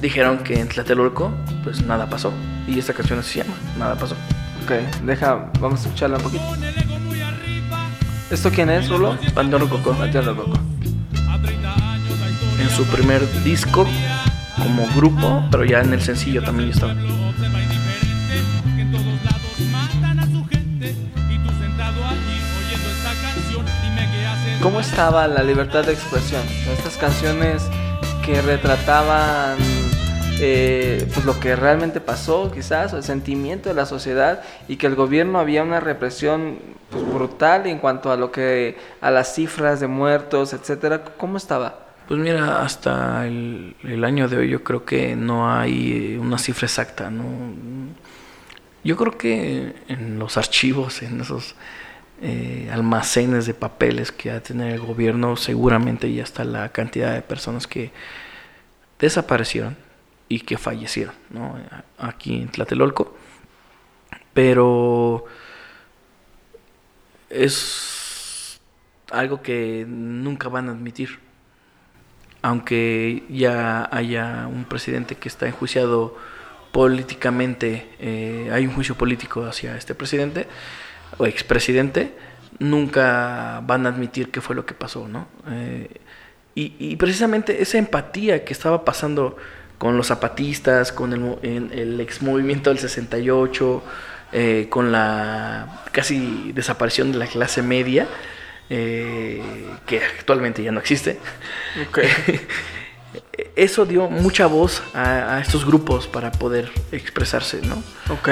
[0.02, 1.32] dijeron que en Tlatelolco
[1.64, 2.32] pues nada pasó
[2.68, 4.16] y esta canción así se llama Nada pasó
[4.64, 4.72] Ok,
[5.04, 6.44] deja, vamos a escucharla un poquito.
[8.32, 9.18] ¿Esto quién es, Rulo?
[9.36, 10.60] Panteón Rococó Panteón Rococó.
[12.60, 13.88] en su primer disco
[14.62, 16.96] como grupo pero ya en el sencillo también estaba
[24.66, 26.42] ¿cómo estaba la libertad de expresión?
[26.76, 27.62] Estas canciones
[28.26, 29.58] que retrataban
[30.40, 34.96] eh, pues lo que realmente pasó, quizás, el sentimiento de la sociedad y que el
[34.96, 36.58] gobierno había una represión
[36.90, 41.04] pues, brutal en cuanto a lo que a las cifras de muertos, etcétera.
[41.16, 41.86] ¿Cómo estaba?
[42.08, 46.40] Pues mira, hasta el, el año de hoy yo creo que no hay eh, una
[46.40, 47.24] cifra exacta, ¿no?
[48.84, 51.54] Yo creo que en los archivos, en esos
[52.22, 57.14] eh, almacenes de papeles que ha de tener el gobierno, seguramente ya está la cantidad
[57.14, 57.92] de personas que
[59.00, 59.76] desaparecieron
[60.30, 61.14] y que fallecieron.
[61.98, 63.16] Aquí en Tlatelolco.
[64.34, 65.26] Pero
[67.30, 68.60] es
[69.12, 71.20] algo que nunca van a admitir.
[72.42, 76.16] Aunque ya haya un presidente que está enjuiciado
[76.72, 80.48] políticamente, eh, hay un juicio político hacia este presidente
[81.18, 82.14] o expresidente,
[82.60, 85.28] nunca van a admitir qué fue lo que pasó, ¿no?
[85.50, 85.90] Eh,
[86.56, 89.36] y, y precisamente esa empatía que estaba pasando
[89.78, 93.84] con los zapatistas, con el, en- el ex movimiento del 68,
[94.32, 98.08] eh, con la casi desaparición de la clase media,
[98.70, 99.44] eh,
[99.86, 101.20] que actualmente ya no existe.
[103.56, 107.82] Eso dio mucha voz a, a estos grupos para poder expresarse, ¿no?
[108.14, 108.30] Ok.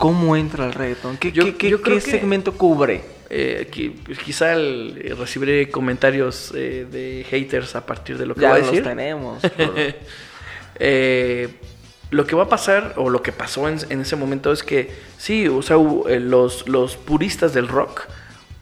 [0.00, 1.16] ¿Cómo entra el reggaetón?
[1.18, 3.02] ¿Qué, Yo- qué- qué- yo creo qué que- segmento cubre?
[3.28, 3.70] Eh,
[4.04, 8.48] pues, quizá el- eh, recibiré comentarios eh, de haters a partir de lo que Ya
[8.48, 8.82] voy a los decir.
[8.84, 9.42] tenemos.
[9.56, 9.74] pero-
[10.82, 11.48] Eh,
[12.10, 14.90] lo que va a pasar, o lo que pasó en, en ese momento, es que
[15.18, 18.08] sí, o sea, los, los puristas del rock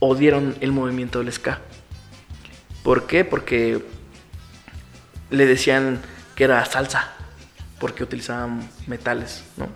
[0.01, 1.61] odiaron el movimiento del ska.
[2.83, 3.25] ¿Por qué?
[3.25, 3.81] Porque
[5.31, 6.01] le decían
[6.35, 7.13] que era salsa,
[7.79, 9.69] porque utilizaban metales, ¿no?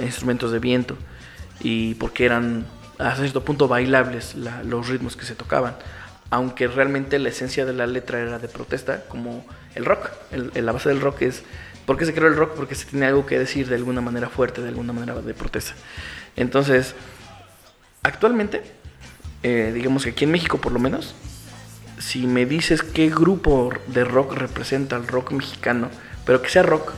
[0.00, 0.96] Instrumentos de viento,
[1.60, 2.66] y porque eran
[2.98, 5.76] a cierto punto bailables la- los ritmos que se tocaban.
[6.30, 9.44] Aunque realmente la esencia de la letra era de protesta, como
[9.74, 10.10] el rock.
[10.32, 11.42] El- el- la base del rock es.
[11.86, 12.54] ¿Por qué se creó el rock?
[12.54, 15.74] Porque se tiene algo que decir de alguna manera fuerte, de alguna manera de protesta.
[16.34, 16.94] Entonces,
[18.02, 18.62] actualmente,
[19.42, 21.14] eh, digamos que aquí en México por lo menos,
[21.98, 25.90] si me dices qué grupo de rock representa al rock mexicano,
[26.24, 26.92] pero que sea rock,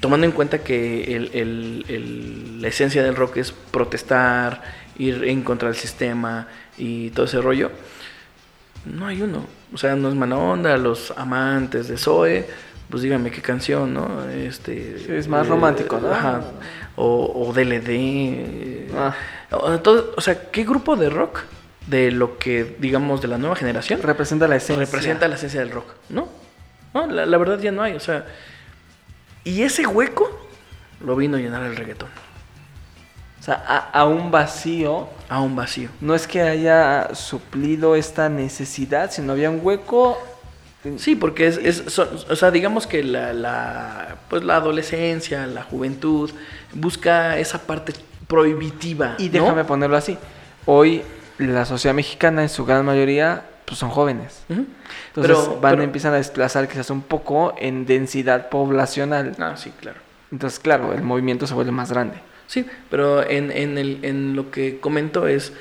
[0.00, 4.62] tomando en cuenta que el- el- el- la esencia del rock es protestar,
[4.98, 7.70] ir en contra del sistema y todo ese rollo,
[8.86, 9.46] no hay uno.
[9.72, 12.46] O sea, no es mala onda, los amantes de Zoe,
[12.88, 14.28] pues díganme qué canción, ¿no?
[14.30, 16.10] Este, Sí, es más romántico, ¿no?
[16.10, 16.42] Ajá.
[16.96, 18.88] O, o DLD.
[18.96, 19.14] Ah.
[19.52, 21.40] o, todo- o sea, ¿qué grupo de rock
[21.86, 24.84] de lo que, digamos, de la nueva generación Representa la esencia.
[24.84, 25.86] representa la esencia del rock?
[26.08, 26.28] No,
[26.94, 27.94] no la, la verdad ya no hay.
[27.94, 28.26] O sea,
[29.44, 30.30] y ese hueco
[31.04, 32.08] lo vino a llenar el reggaetón.
[33.38, 35.08] O sea, a, a un vacío.
[35.28, 35.88] A un vacío.
[36.00, 40.18] No es que haya suplido esta necesidad, sino había un hueco.
[40.98, 45.62] Sí, porque es, es- son- o sea, digamos que la, la, pues la adolescencia, la
[45.62, 46.30] juventud,
[46.74, 47.94] busca esa parte
[48.26, 49.14] prohibitiva.
[49.18, 49.32] Y ¿no?
[49.42, 50.18] déjame ponerlo así.
[50.66, 51.02] Hoy
[51.38, 54.42] la sociedad mexicana en su gran mayoría pues son jóvenes.
[54.48, 54.66] Entonces
[55.14, 59.36] Pero- van pero- empiezan a desplazar quizás un poco en densidad poblacional.
[59.38, 59.98] Ah, sí, claro.
[60.32, 62.16] Entonces, claro, el movimiento se vuelve más grande.
[62.48, 65.52] Sí, pero en, en, el, en lo que comento es,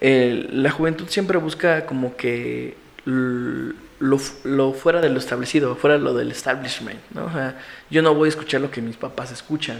[0.00, 6.14] eh, la juventud siempre busca como que lo fuera de lo establecido, fuera de lo
[6.14, 7.24] del establishment, ¿no?
[7.24, 7.58] O sea,
[7.90, 9.78] yo no voy a escuchar lo que mis papás escuchan.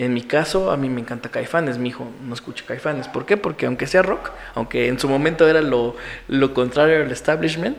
[0.00, 3.06] En mi caso, a mí me encanta Caifanes, mi hijo no escucha Caifanes.
[3.06, 3.36] ¿Por qué?
[3.36, 5.94] Porque aunque sea rock, aunque en su momento era lo,
[6.26, 7.76] lo contrario al establishment,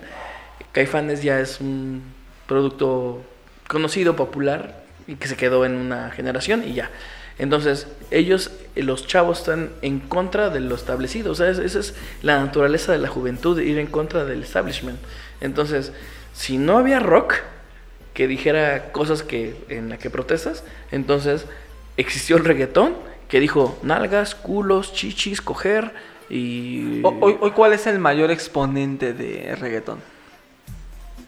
[0.72, 2.04] Caifanes ya es un
[2.46, 3.24] producto
[3.68, 6.92] conocido, popular, y que se quedó en una generación y ya.
[7.40, 11.32] Entonces, ellos, eh, los chavos, están en contra de lo establecido.
[11.32, 15.00] O sea, es- esa es la naturaleza de la juventud, ir en contra del establishment.
[15.40, 15.92] Entonces,
[16.34, 17.34] si no había rock
[18.14, 21.48] que dijera cosas que en la que protestas, entonces
[22.02, 22.96] existió el reggaetón
[23.28, 25.94] que dijo nalgas, culos, chichis, coger
[26.30, 27.02] y...
[27.04, 30.00] Hoy, hoy, ¿cuál es el mayor exponente de reggaetón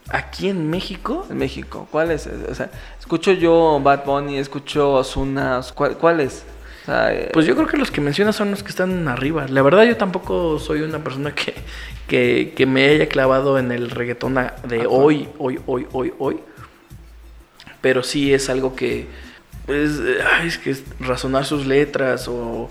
[0.10, 1.88] Aquí en México, en México?
[1.90, 2.28] ¿Cuál es?
[2.28, 6.44] O sea, escucho yo Bad Bunny, escucho Ozuna, ¿cuál, cuál es?
[6.84, 9.46] O sea, eh, Pues yo creo que los que mencionas son los que están arriba.
[9.48, 11.54] La verdad yo tampoco soy una persona que,
[12.08, 14.36] que, que me haya clavado en el reggaetón
[14.68, 16.40] de hoy, hoy, hoy, hoy, hoy.
[17.80, 19.08] Pero sí es algo que,
[19.65, 19.99] pues,
[20.32, 22.69] ay, es que es razonar sus letras o,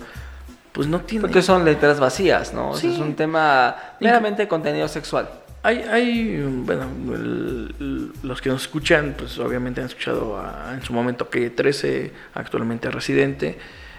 [0.72, 1.22] pues no tiene...
[1.22, 2.70] porque son letras vacías, ¿no?
[2.70, 2.94] O sea, Sí.
[2.96, 5.28] es un tema meramente contenido sexual.
[5.64, 10.92] Hay, hay bueno, el- los que nos escuchan, pues obviamente han escuchado a- en su
[10.92, 13.58] momento que 13, actualmente a Residente,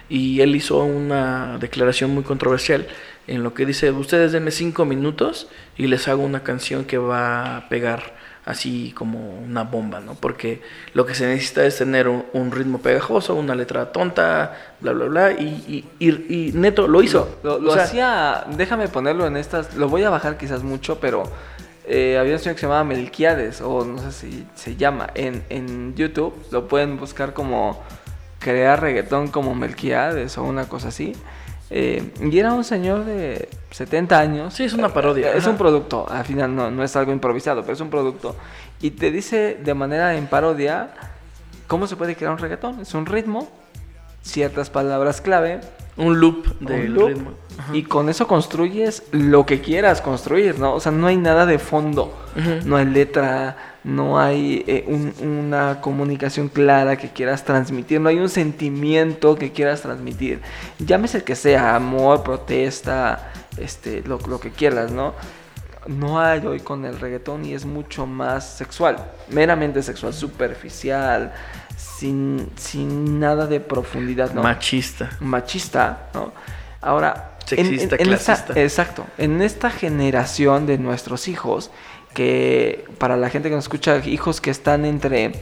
[0.09, 2.85] y él hizo una declaración muy controversial
[3.27, 7.55] en lo que dice, ustedes denme cinco minutos y les hago una canción que va
[7.57, 8.13] a pegar
[8.45, 10.15] así como una bomba, ¿no?
[10.15, 10.61] Porque
[10.93, 15.05] lo que se necesita es tener un, un ritmo pegajoso, una letra tonta, bla, bla,
[15.05, 17.39] bla, y, y, y- y Neto lo hizo.
[17.43, 20.99] Lo, O lo sea, hacía, déjame ponerlo en estas, lo voy a bajar quizás mucho,
[20.99, 21.23] pero
[21.85, 25.43] eh, había un señor que se llamaba Melquiades, o no sé si se llama, en,
[25.49, 27.81] en YouTube, lo pueden buscar como
[28.39, 31.13] crear reggaetón como Melquiades o una cosa así.
[31.69, 34.53] Eh, y era un señor de 70 años.
[34.53, 37.61] Sí, es una parodia, Eh, Es un producto, al final no, no es algo improvisado,
[37.61, 38.35] pero es un producto.
[38.81, 40.93] Y te dice de manera en parodia
[41.67, 42.81] cómo se puede crear un reggaetón.
[42.81, 43.49] Es un ritmo,
[44.21, 45.61] ciertas palabras clave,
[45.97, 47.31] un loop del loop, ritmo.
[47.57, 47.75] Ajá.
[47.75, 50.73] Y con eso construyes lo que quieras construir, ¿no?
[50.73, 52.17] O sea, no hay nada de fondo.
[52.65, 58.17] No hay letra, no hay eh, un- una comunicación clara que quieras transmitir, no hay
[58.17, 60.41] un sentimiento que quieras transmitir.
[60.79, 65.13] Llámese el que sea, amor, protesta, este, lo, lo que quieras, ¿no?
[65.85, 68.95] No hay hoy con el reggaetón y es mucho más sexual,
[69.29, 71.33] meramente sexual, superficial,
[71.77, 74.43] sin, sin nada de profundidad, ¿no?
[74.43, 75.09] Machista.
[75.19, 76.31] machista, ¿no?
[76.81, 78.53] Ahora, Sexista, esta- clasista.
[78.61, 81.71] exacto, en esta generación de nuestros hijos,
[82.13, 85.33] que para la gente que nos escucha, hijos que están entre,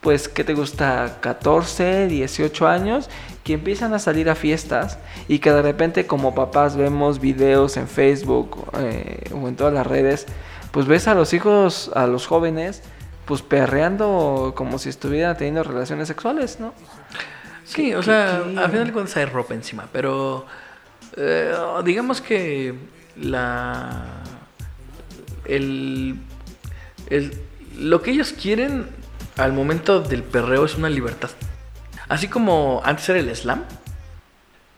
[0.00, 1.18] pues, ¿qué te gusta?
[1.20, 3.08] 14, 18 años,
[3.44, 7.86] que empiezan a salir a fiestas y que de repente como papás vemos videos en
[7.86, 10.26] Facebook eh, o en todas las redes,
[10.72, 12.82] pues ves a los hijos, a los jóvenes,
[13.26, 16.72] pues perreando como si estuvieran teniendo relaciones sexuales, ¿no?
[17.64, 20.46] Sí, o ¿Qué- sea, qué- al final de cuentas hay ropa encima, pero
[21.16, 21.52] eh,
[21.84, 22.74] digamos que
[23.16, 24.04] la
[25.44, 26.16] el,
[27.10, 27.32] el-
[27.78, 28.86] lo que ellos quieren
[29.36, 31.30] al momento del perreo es una libertad.
[32.08, 33.64] Así como antes era el slam,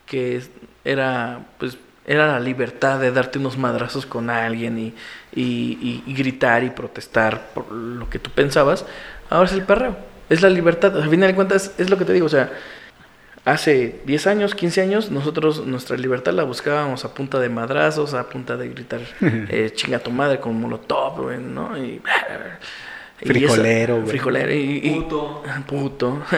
[0.05, 0.41] que
[0.83, 1.77] era pues
[2.09, 4.93] era la libertad de darte unos madrazos con alguien y,
[5.33, 8.85] y- y- y gritar y protestar por lo que tú pensabas.
[9.29, 9.95] Ahora es el perreo.
[10.29, 10.95] Es la libertad.
[11.01, 12.25] Al final de cuentas es lo que te digo.
[12.25, 12.51] O sea,
[13.45, 18.27] hace 10 años, 15 años, nosotros nuestra libertad la buscábamos a punta de madrazos, a
[18.29, 21.77] punta de gritar eh, chinga tu madre con molotov, güey, ¿no?
[21.77, 24.07] Y, y esa- Frijolero, güey.
[24.07, 25.43] Frijolero y, y- Puto.
[25.67, 26.21] puto.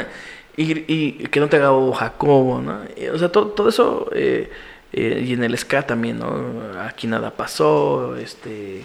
[0.57, 2.81] Y, y que no te haga ojo Jacobo, ¿no?
[2.97, 4.09] Y, o sea, todo, todo eso.
[4.13, 4.51] eh,
[4.93, 6.61] eh, y en el ska también, ¿no?
[6.81, 8.83] Aquí nada pasó, este.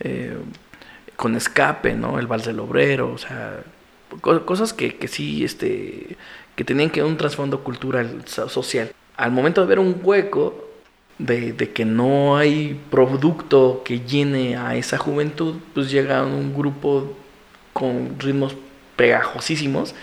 [0.00, 0.36] eh,
[1.16, 2.18] con escape, ¿no?
[2.18, 3.60] El vals del obrero, o sea.
[4.20, 6.16] co- cosas que, que sí, este.
[6.56, 8.90] Que tenían que un trasfondo cultural, so- social.
[9.16, 10.64] Al momento de ver un hueco.
[11.18, 17.16] De, de que no hay producto que llene a esa juventud, pues llega un grupo
[17.72, 18.54] con ritmos
[18.94, 19.96] pegajosísimos,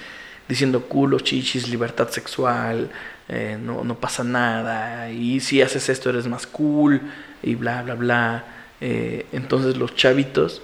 [0.50, 2.92] diciendo culo, chichis, libertad sexual,
[3.30, 7.02] eh, no, no pasa nada, y si haces esto eres más cool,
[7.42, 8.46] y bla, bla, bla.
[8.82, 10.62] Eh, entonces los chavitos,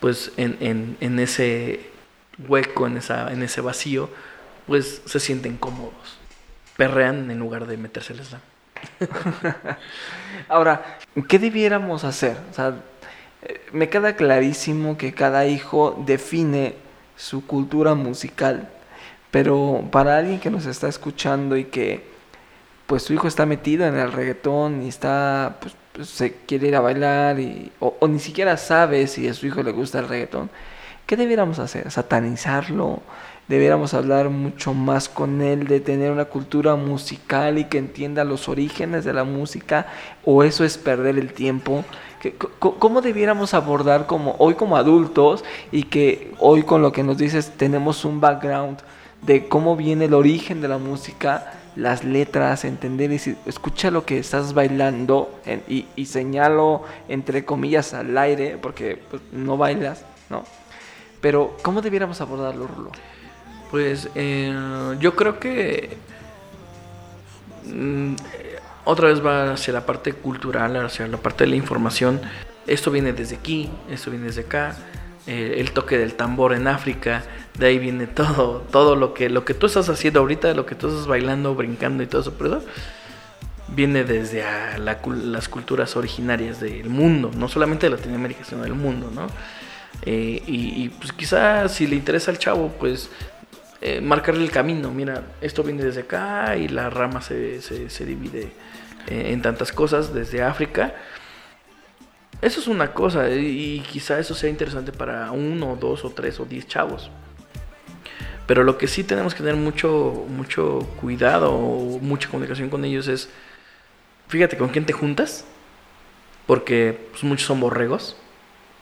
[0.00, 1.90] pues en, en, en ese
[2.48, 4.10] hueco, en, esa, en ese vacío,
[4.66, 6.18] pues se sienten cómodos.
[6.76, 8.40] Perrean en lugar de meterse el slam.
[10.48, 12.36] Ahora, ¿qué debiéramos hacer?
[13.42, 16.74] Eh, me queda clarísimo que cada hijo define
[17.16, 18.68] su cultura musical,
[19.36, 22.02] pero para alguien que nos está escuchando y que
[22.86, 26.74] pues su hijo está metido en el reggaetón y está, pues, pues, se quiere ir
[26.76, 30.08] a bailar y, o, o ni siquiera sabe si a su hijo le gusta el
[30.08, 30.48] reggaetón,
[31.06, 31.90] ¿qué debiéramos hacer?
[31.90, 33.02] ¿Satanizarlo?
[33.46, 38.48] ¿Debiéramos hablar mucho más con él de tener una cultura musical y que entienda los
[38.48, 39.86] orígenes de la música?
[40.24, 41.84] ¿O eso es perder el tiempo?
[42.22, 47.02] ¿Qué- co- ¿Cómo debiéramos abordar como hoy como adultos y que hoy con lo que
[47.02, 48.78] nos dices tenemos un background
[49.22, 54.18] de cómo viene el origen de la música, las letras, entender y escucha lo que
[54.18, 60.44] estás bailando y, señalo entre comillas al aire porque pues, no bailas, ¿no?
[61.20, 62.92] Pero ¿cómo debiéramos abordarlo, Rulo?
[63.70, 64.54] Pues eh,
[65.00, 65.96] yo creo que
[67.64, 68.14] mm,
[68.84, 72.20] otra vez va hacia la parte cultural, hacia la parte de la información.
[72.66, 74.76] Esto viene desde aquí, esto viene desde acá.
[75.26, 77.24] Eh, el toque del tambor en África,
[77.58, 80.74] de ahí viene todo, todo lo que lo que tú estás haciendo ahorita, lo que
[80.74, 82.62] tú estás bailando, brincando y todo eso, pero
[83.68, 84.44] viene desde
[84.78, 89.26] las culturas originarias del mundo, no solamente de Latinoamérica, sino del mundo, ¿no?
[90.02, 93.10] Eh, y, y, pues quizás si le interesa al chavo, pues
[93.80, 94.90] eh, marcarle el camino.
[94.90, 98.52] Mira, esto viene desde acá y la rama se, se, se divide
[99.08, 100.94] eh, en tantas cosas desde África.
[102.42, 106.38] Eso es una cosa y, y quizá eso sea interesante para uno, dos o tres
[106.40, 107.10] o diez chavos.
[108.46, 113.08] Pero lo que sí tenemos que tener mucho, mucho cuidado o mucha comunicación con ellos
[113.08, 113.28] es
[114.28, 115.44] fíjate con quién te juntas,
[116.46, 118.16] porque pues, muchos son borregos,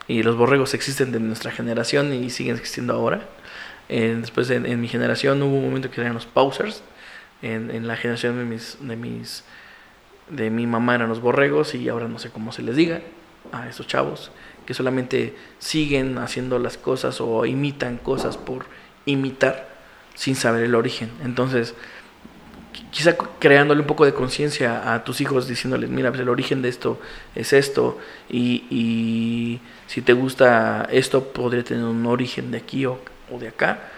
[0.06, 3.26] y los borregos existen de nuestra generación y siguen existiendo ahora.
[3.88, 6.82] Eh, después en, en mi generación hubo un momento que eran los pausers,
[7.42, 9.44] en, en la generación de mis, de mis
[10.30, 13.02] de mi mamá eran los borregos y ahora no sé cómo se les diga
[13.52, 14.30] a estos chavos
[14.66, 18.64] que solamente siguen haciendo las cosas o imitan cosas por
[19.06, 19.68] imitar
[20.14, 21.10] sin saber el origen.
[21.22, 21.74] Entonces,
[22.72, 26.62] qui- quizá creándole un poco de conciencia a tus hijos, diciéndoles, mira, pues el origen
[26.62, 26.98] de esto
[27.34, 27.98] es esto,
[28.30, 32.98] y, y si te gusta esto, podría tener un origen de aquí o,
[33.30, 33.90] o de acá.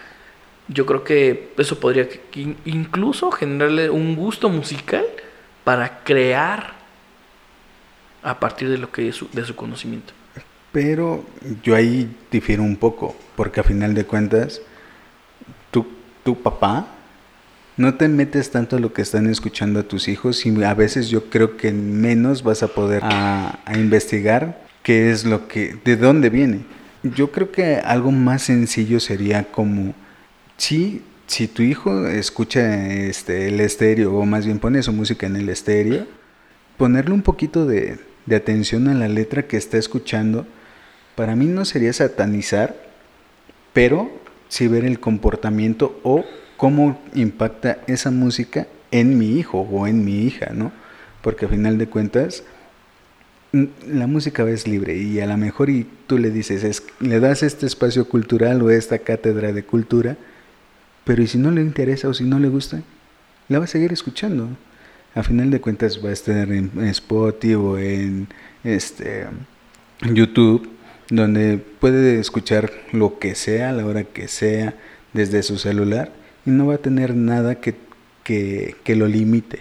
[0.68, 2.08] Yo creo que eso podría
[2.64, 5.04] incluso generarle un gusto musical
[5.62, 6.75] para crear
[8.26, 10.12] a partir de lo que es su, de su conocimiento.
[10.72, 11.24] Pero
[11.62, 14.60] yo ahí difiero un poco, porque a final de cuentas,
[15.70, 15.86] tu,
[16.24, 16.88] tu papá
[17.76, 21.08] no te metes tanto a lo que están escuchando a tus hijos y a veces
[21.08, 25.96] yo creo que menos vas a poder a, a investigar qué es lo que, de
[25.96, 26.60] dónde viene.
[27.04, 29.94] Yo creo que algo más sencillo sería como,
[30.56, 35.36] si, si tu hijo escucha este, el estéreo o más bien pone su música en
[35.36, 36.06] el estéreo,
[36.76, 40.46] ponerle un poquito de, de atención a la letra que está escuchando,
[41.14, 42.76] para mí no sería satanizar,
[43.72, 44.10] pero
[44.48, 46.24] sí ver el comportamiento o
[46.56, 50.72] cómo impacta esa música en mi hijo o en mi hija, ¿no?
[51.22, 52.44] Porque a final de cuentas,
[53.52, 57.20] mm, la música es libre y a lo mejor y tú le dices, es, le
[57.20, 60.16] das este espacio cultural o esta cátedra de cultura,
[61.04, 62.82] pero y si no le interesa o si no le gusta,
[63.48, 64.48] la va a seguir escuchando.
[65.16, 68.28] A final de cuentas va a estar en, Spotify o en
[68.62, 69.24] este
[70.12, 70.68] YouTube,
[71.08, 74.74] donde puede escuchar lo que sea, la hora que sea,
[75.14, 76.12] desde su celular,
[76.44, 77.74] y no va a tener nada que,
[78.24, 79.60] que, que lo limite.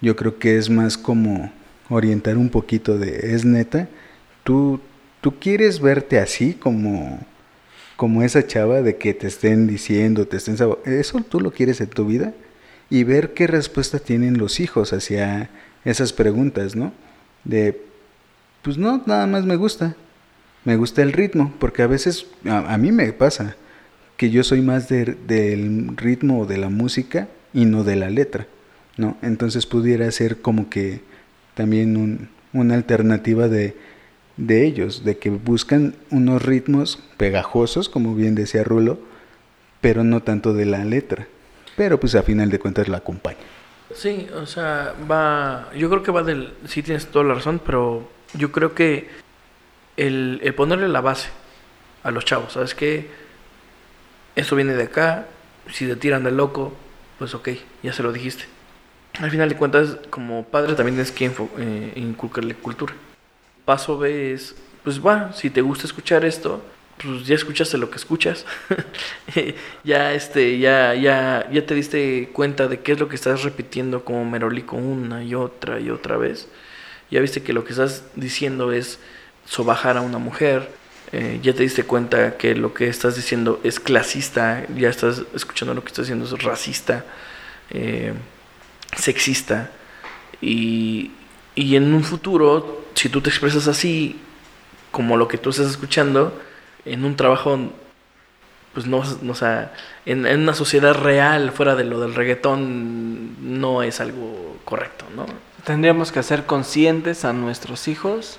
[0.00, 1.52] Yo creo que es más como
[1.90, 3.90] orientar un poquito de, es neta,
[4.44, 4.80] tú,
[5.20, 7.20] tú quieres verte así como,
[7.96, 11.90] como esa chava de que te estén diciendo, te estén eso tú lo quieres en
[11.90, 12.32] tu vida
[12.90, 15.50] y ver qué respuesta tienen los hijos hacia
[15.84, 16.92] esas preguntas, ¿no?
[17.44, 17.80] De,
[18.62, 19.96] pues no, nada más me gusta,
[20.64, 23.56] me gusta el ritmo, porque a veces a, mí me pasa
[24.16, 28.10] que yo soy más de- del ritmo o de la música y no de la
[28.10, 28.46] letra,
[28.96, 29.16] ¿no?
[29.22, 31.00] Entonces pudiera ser como que
[31.54, 33.76] también un- una alternativa de,
[34.36, 38.98] de ellos, de que buscan unos ritmos pegajosos, como bien decía Rulo,
[39.80, 41.28] pero no tanto de la letra.
[41.76, 43.38] Pero pues a final de cuentas la acompaña.
[43.94, 45.70] Sí, o sea, va.
[45.74, 46.54] Yo creo que va del.
[46.66, 49.08] Sí, tienes toda la razón, pero yo creo que
[49.96, 51.28] el, el ponerle la base
[52.02, 53.10] a los chavos, ¿sabes qué?
[54.34, 55.26] Esto viene de acá,
[55.72, 56.72] si te tiran de loco,
[57.18, 57.48] pues ok,
[57.82, 58.44] ya se lo dijiste.
[59.18, 62.92] Al final de cuentas, como padre también tienes que eh, inculcarle cultura.
[63.64, 64.54] Paso B es,
[64.84, 66.62] pues va, si te gusta escuchar esto,
[67.02, 68.46] pues ya escuchaste lo que escuchas.
[69.84, 74.04] ya este, ya, ya, ya te diste cuenta de qué es lo que estás repitiendo
[74.04, 76.48] como merolico una y otra y otra vez.
[77.10, 78.98] Ya viste que lo que estás diciendo es
[79.44, 80.68] sobajar a una mujer.
[81.12, 84.64] eh, ya te diste cuenta que lo que estás diciendo es clasista.
[84.76, 87.04] Ya estás escuchando lo que estás diciendo es racista,
[87.70, 88.14] eh,
[88.96, 89.70] sexista.
[90.40, 91.12] Y,
[91.54, 94.18] y en un futuro, si tú te expresas así,
[94.90, 96.32] como lo que tú estás escuchando,
[96.86, 97.58] en un trabajo,
[98.72, 99.72] pues no, no, o sea,
[100.04, 105.26] en, en una sociedad real, fuera de lo del reggaetón, no es algo correcto, ¿no?
[105.64, 108.38] Tendríamos que hacer conscientes a nuestros hijos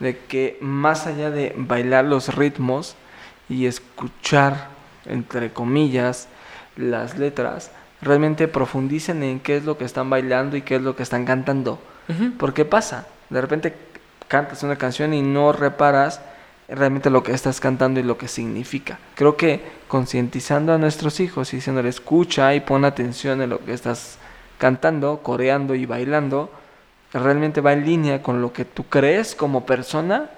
[0.00, 2.96] de que más allá de bailar los ritmos
[3.48, 4.68] y escuchar,
[5.06, 6.28] entre comillas,
[6.76, 7.70] las letras,
[8.00, 11.24] realmente profundicen en qué es lo que están bailando y qué es lo que están
[11.24, 11.78] cantando.
[12.38, 13.74] Porque pasa, de repente
[14.28, 16.20] cantas una canción y no reparas
[16.68, 18.98] realmente lo que estás cantando y lo que significa.
[19.14, 23.72] Creo que concientizando a nuestros hijos y diciéndole escucha y pon atención en lo que
[23.72, 24.18] estás
[24.58, 26.50] cantando, coreando y bailando,
[27.12, 30.30] realmente va en línea con lo que tú crees como persona.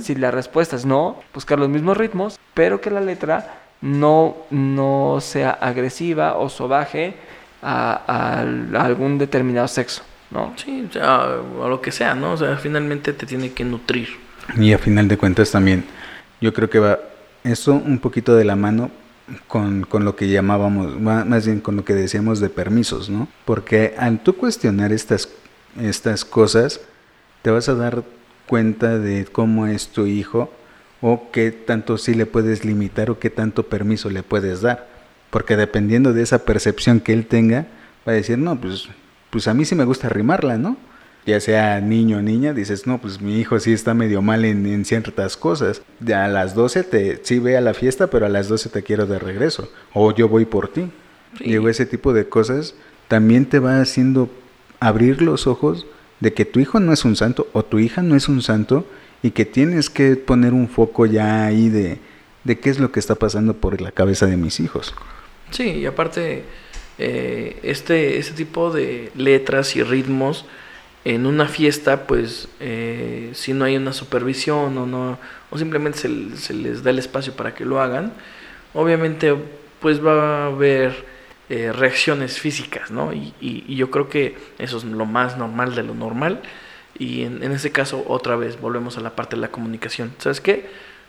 [0.00, 5.18] Si la respuesta es no, buscar los mismos ritmos, pero que la letra no, no
[5.20, 7.14] sea agresiva o sobaje
[7.60, 10.52] a, a- a algún determinado sexo, ¿no?
[10.56, 11.26] Sí, o sea,
[11.58, 12.34] o lo que sea, ¿no?
[12.34, 14.10] O sea, finalmente te tiene que nutrir.
[14.56, 15.84] Y a final de cuentas también,
[16.40, 16.98] yo creo que va
[17.44, 18.90] eso un poquito de la mano
[19.46, 23.28] con, con lo que llamábamos, más bien con lo que decíamos de permisos, ¿no?
[23.44, 25.28] Porque al tú cuestionar estas,
[25.80, 26.80] estas cosas,
[27.42, 28.04] te vas a dar
[28.46, 30.52] cuenta de cómo es tu hijo
[31.00, 34.88] o qué tanto sí le puedes limitar o qué tanto permiso le puedes dar.
[35.30, 37.66] Porque dependiendo de esa percepción que él tenga,
[38.06, 38.88] va a decir, no, pues,
[39.30, 40.76] pues a mí sí me gusta rimarla, ¿no?
[41.26, 44.66] Ya sea niño o niña, dices, no, pues mi hijo sí está medio mal en,
[44.66, 45.82] en ciertas cosas.
[46.00, 48.82] Ya a las 12 te, sí ve a la fiesta, pero a las 12 te
[48.82, 49.70] quiero de regreso.
[49.92, 50.90] O yo voy por ti.
[51.38, 51.44] Sí.
[51.44, 52.74] Digo, ese tipo de cosas
[53.08, 54.28] también te va haciendo
[54.80, 55.86] abrir los ojos
[56.20, 58.86] de que tu hijo no es un santo o tu hija no es un santo
[59.22, 61.98] y que tienes que poner un foco ya ahí de,
[62.44, 64.94] de qué es lo que está pasando por la cabeza de mis hijos.
[65.50, 66.44] Sí, y aparte,
[66.98, 70.44] eh, este, este tipo de letras y ritmos
[71.04, 75.18] en una fiesta, pues eh, si no hay una supervisión o no,
[75.50, 78.12] o simplemente se, les da el espacio para que lo hagan,
[78.72, 79.34] obviamente
[79.80, 81.04] pues va a haber
[81.50, 83.12] eh, reacciones físicas, ¿no?
[83.12, 86.40] Y yo creo que eso es lo más normal de lo normal.
[86.98, 90.14] Y en, en ese caso, otra vez, volvemos a la parte de la comunicación.
[90.18, 90.66] ¿Sabes qué?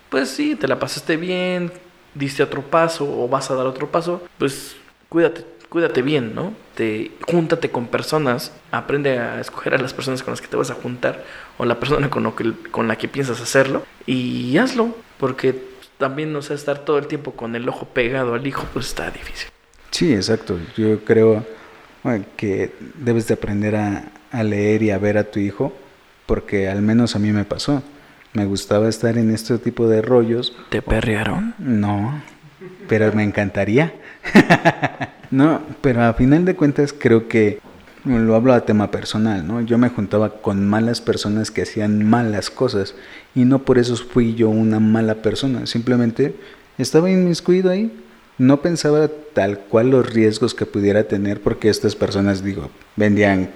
[0.09, 1.71] Pues sí, te la pasaste bien,
[2.15, 4.75] diste otro paso o vas a dar otro paso, pues
[5.09, 5.45] cuídate,
[5.75, 6.53] cuídate bien, ¿no?
[6.73, 10.71] Te, júntate con personas, aprende a escoger a las personas con las que te vas
[10.71, 11.25] a juntar
[11.57, 15.53] o la persona con, lo que, con la que piensas hacerlo y hazlo, porque
[15.97, 19.11] también, no sé, estar todo el tiempo con el ojo pegado al hijo, pues está
[19.11, 19.49] difícil.
[19.91, 20.57] Sí, exacto.
[20.77, 21.45] Yo creo
[22.03, 25.73] bueno, que debes de aprender a, a leer y a ver a tu hijo,
[26.25, 27.83] porque al menos a mí me pasó.
[28.31, 30.55] Me gustaba estar en este tipo de rollos.
[30.69, 31.53] ¿Te perrearon?
[31.59, 32.21] No,
[32.87, 33.93] pero me encantaría.
[35.31, 37.59] no, pero a final de cuentas creo que
[38.05, 39.61] lo hablo a tema personal, ¿no?
[39.61, 42.95] Yo me juntaba con malas personas que hacían malas cosas
[43.33, 46.35] y no por eso fui yo una mala persona, simplemente
[46.77, 47.91] estaba inmiscuido ahí.
[48.37, 53.49] No pensaba tal cual los riesgos que pudiera tener porque estas personas, digo, vendían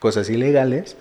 [0.00, 0.96] cosas ilegales,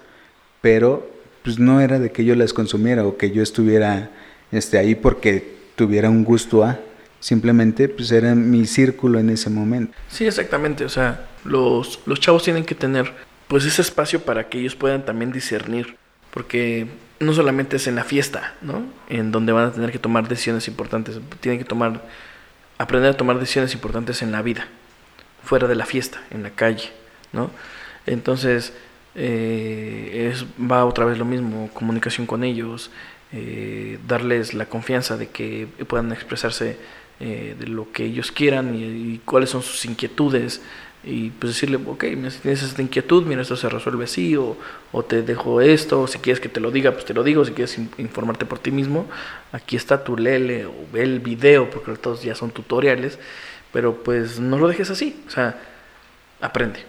[0.62, 1.10] pero
[1.44, 4.12] pues no era de que yo las consumiera o que yo estuviera
[4.52, 6.80] este, ahí porque tuviera un gusto a,
[7.26, 9.98] simplemente pues era mi círculo en ese momento.
[10.10, 10.86] Sí, exactamente.
[10.86, 13.12] O sea, los, los chavos tienen que tener
[13.48, 15.96] pues ese espacio para que ellos puedan también discernir.
[16.30, 16.86] Porque
[17.20, 18.84] no solamente es en la fiesta, ¿no?
[19.10, 21.20] En donde van a tener que tomar decisiones importantes.
[21.40, 22.04] Tienen que tomar,
[22.78, 24.68] aprender a tomar decisiones importantes en la vida.
[25.44, 26.92] Fuera de la fiesta, en la calle,
[27.34, 27.50] ¿no?
[28.06, 28.74] Entonces,
[29.16, 32.92] eh, es, va otra vez lo mismo, comunicación con ellos,
[33.32, 36.78] eh, darles la confianza de que puedan expresarse
[37.20, 40.62] eh, de lo que ellos quieran y, cuáles son sus inquietudes
[41.04, 44.58] y pues decirle, ok, si tienes esta inquietud, mira, esto se resuelve así, o,
[45.08, 47.52] te dejo esto, o si quieres que te lo diga, pues te lo digo, si
[47.52, 49.06] quieres in- informarte por ti mismo,
[49.52, 53.20] aquí está tu lele, o el video, porque todos ya son tutoriales,
[53.72, 55.60] pero pues no lo dejes así, o sea,
[56.42, 56.80] aprende,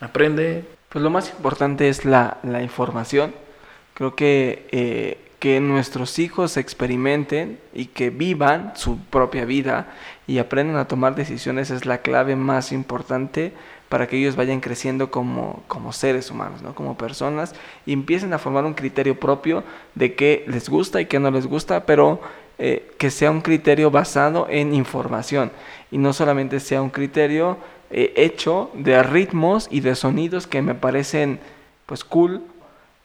[0.00, 3.34] aprende, Pues lo más importante es la, la información.
[3.94, 9.94] Creo que, eh, que nuestros hijos experimenten y que vivan su propia vida
[10.26, 13.52] y aprendan a tomar decisiones es la clave más importante
[13.88, 16.74] para que ellos vayan creciendo como, como seres humanos, ¿no?
[16.74, 17.54] como personas,
[17.86, 19.62] y empiecen a formar un criterio propio
[19.94, 22.20] de qué les gusta y qué no les gusta, pero
[22.58, 25.52] eh, que sea un criterio basado en información
[25.92, 27.56] y no solamente sea un criterio
[27.92, 31.38] eh, hecho de ritmos y de sonidos que me parecen
[31.86, 32.42] pues cool,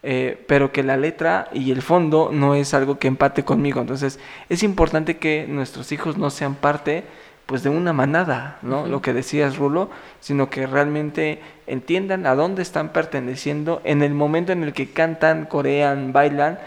[0.03, 3.81] eh, pero que la letra y el fondo no es algo que empate conmigo.
[3.81, 7.03] Entonces es importante que nuestros hijos no sean parte
[7.45, 8.87] pues de una manada, ¿no?
[8.87, 9.89] Lo que decías, Rulo,
[10.21, 15.45] sino que realmente entiendan a dónde están perteneciendo en el momento en el que cantan,
[15.45, 16.59] corean, bailan,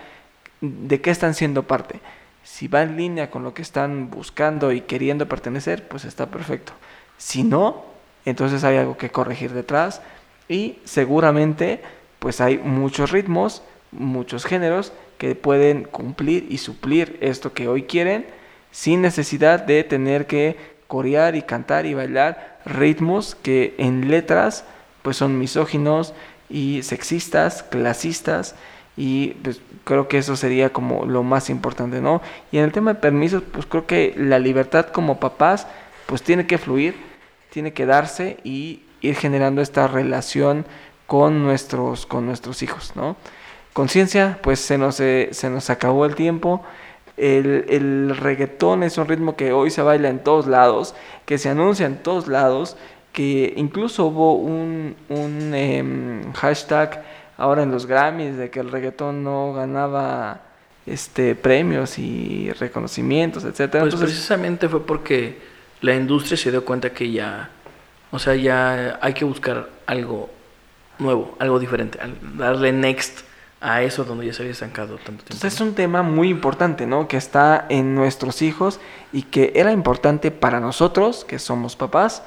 [0.60, 2.00] de qué están siendo parte.
[2.42, 6.74] Si va en línea con lo que están buscando y queriendo pertenecer, pues está perfecto.
[7.16, 7.84] Si no,
[8.26, 10.02] entonces hay algo que corregir detrás
[10.48, 11.80] y seguramente
[12.24, 13.60] pues hay muchos ritmos,
[13.92, 18.24] muchos géneros que pueden cumplir y suplir esto que hoy quieren
[18.70, 20.56] sin necesidad de tener que
[20.86, 24.64] corear y cantar y bailar ritmos que en letras
[25.02, 26.14] pues son misóginos
[26.48, 28.54] y sexistas, clasistas
[28.96, 32.22] y pues creo que eso sería como lo más importante, ¿no?
[32.50, 35.66] Y en el tema de permisos, pues creo que la libertad como papás
[36.06, 36.96] pues tiene que fluir,
[37.50, 40.64] tiene que darse y ir generando esta relación
[41.06, 43.16] con nuestros con nuestros hijos, ¿no?
[43.72, 46.64] Conciencia, pues se nos eh, se nos acabó el tiempo.
[47.16, 50.94] El, el reggaetón es un ritmo que hoy se baila en todos lados,
[51.26, 52.76] que se anuncia en todos lados,
[53.12, 57.04] que incluso hubo un, un em, hashtag
[57.36, 60.40] ahora en los Grammys de que el reggaetón no ganaba
[60.86, 63.84] este premios y reconocimientos, etcétera.
[63.84, 65.38] Pues Entonces, precisamente fue porque
[65.80, 67.50] la industria se dio cuenta que ya,
[68.10, 70.30] o sea, ya hay que buscar algo
[70.98, 73.20] nuevo, algo diferente, al- darle next
[73.60, 75.32] a eso donde ya se había estancado tanto tiempo.
[75.34, 77.08] Entonces es un tema muy importante, ¿no?
[77.08, 78.78] Que está en nuestros hijos
[79.12, 82.22] y que era importante para nosotros, que somos papás.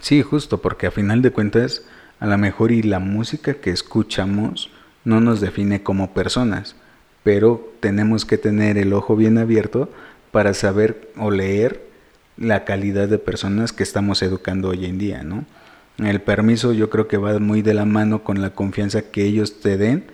[0.00, 1.82] Sí, justo, porque a final de cuentas,
[2.20, 4.70] a lo mejor y la música que escuchamos
[5.04, 6.76] no nos define como personas,
[7.22, 9.88] pero tenemos que tener el ojo bien abierto
[10.32, 11.86] para saber o leer
[12.36, 15.44] la calidad de personas que estamos educando hoy en día, ¿no?
[15.98, 19.60] El permiso yo creo que va muy de la mano con la confianza que ellos
[19.60, 20.04] te den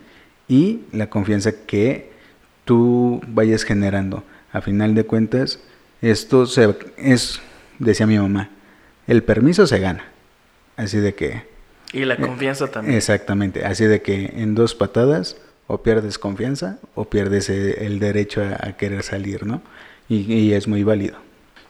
[0.47, 2.11] y la confianza que
[2.65, 4.25] tú vayas generando.
[4.53, 5.61] A final de cuentas,
[6.03, 7.41] esto se, es,
[7.79, 8.51] decía mi mamá,
[9.07, 10.05] el permiso se gana.
[10.77, 11.45] Así de que...
[11.93, 12.97] Y la confianza también.
[12.97, 18.43] Exactamente, así de que en dos patadas o pierdes confianza o pierdes eh, el derecho
[18.43, 19.63] a, a querer salir, ¿no?
[20.09, 21.17] Y, y es muy válido.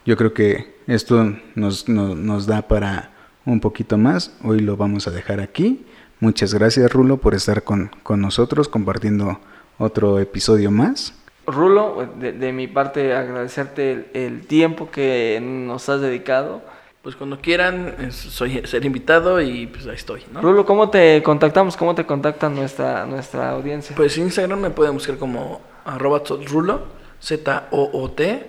[0.05, 3.10] Yo creo que esto nos, nos, nos da para
[3.45, 4.33] un poquito más.
[4.43, 5.85] Hoy lo vamos a dejar aquí.
[6.19, 9.39] Muchas gracias, Rulo, por estar con, con nosotros compartiendo
[9.77, 11.13] otro episodio más.
[11.47, 16.61] Rulo, de, de mi parte agradecerte el, el tiempo que nos has dedicado.
[17.01, 20.39] Pues cuando quieran, soy ser invitado y pues ahí estoy, ¿no?
[20.39, 21.75] Rulo, ¿cómo te contactamos?
[21.75, 23.95] ¿Cómo te contacta nuestra, nuestra audiencia?
[23.95, 26.83] Pues Instagram me pueden buscar como arroba rulo,
[27.19, 28.45] Z-O-O-T-R-U-L-O.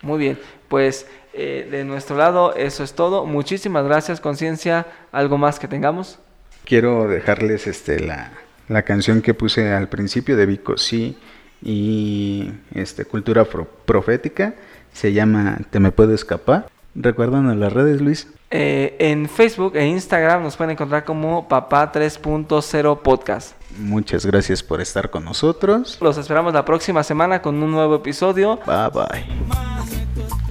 [0.00, 0.38] Muy bien,
[0.68, 1.06] pues
[1.36, 3.26] eh, de nuestro lado eso es todo.
[3.26, 4.86] Muchísimas gracias, conciencia.
[5.12, 6.18] ¿Algo más que tengamos?
[6.64, 8.32] Quiero dejarles este la,
[8.68, 11.16] la canción que puse al principio de Vico Sí
[11.62, 14.54] y este Cultura Pro- Profética.
[14.92, 16.68] Se llama Te me puedo escapar.
[16.94, 18.28] ¿Recuerdan a las redes, Luis?
[18.50, 23.52] Eh, en Facebook e Instagram nos pueden encontrar como Papá 3.0 Podcast.
[23.78, 25.98] Muchas gracias por estar con nosotros.
[26.00, 28.58] Los esperamos la próxima semana con un nuevo episodio.
[28.64, 30.45] Bye bye.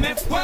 [0.00, 0.39] What.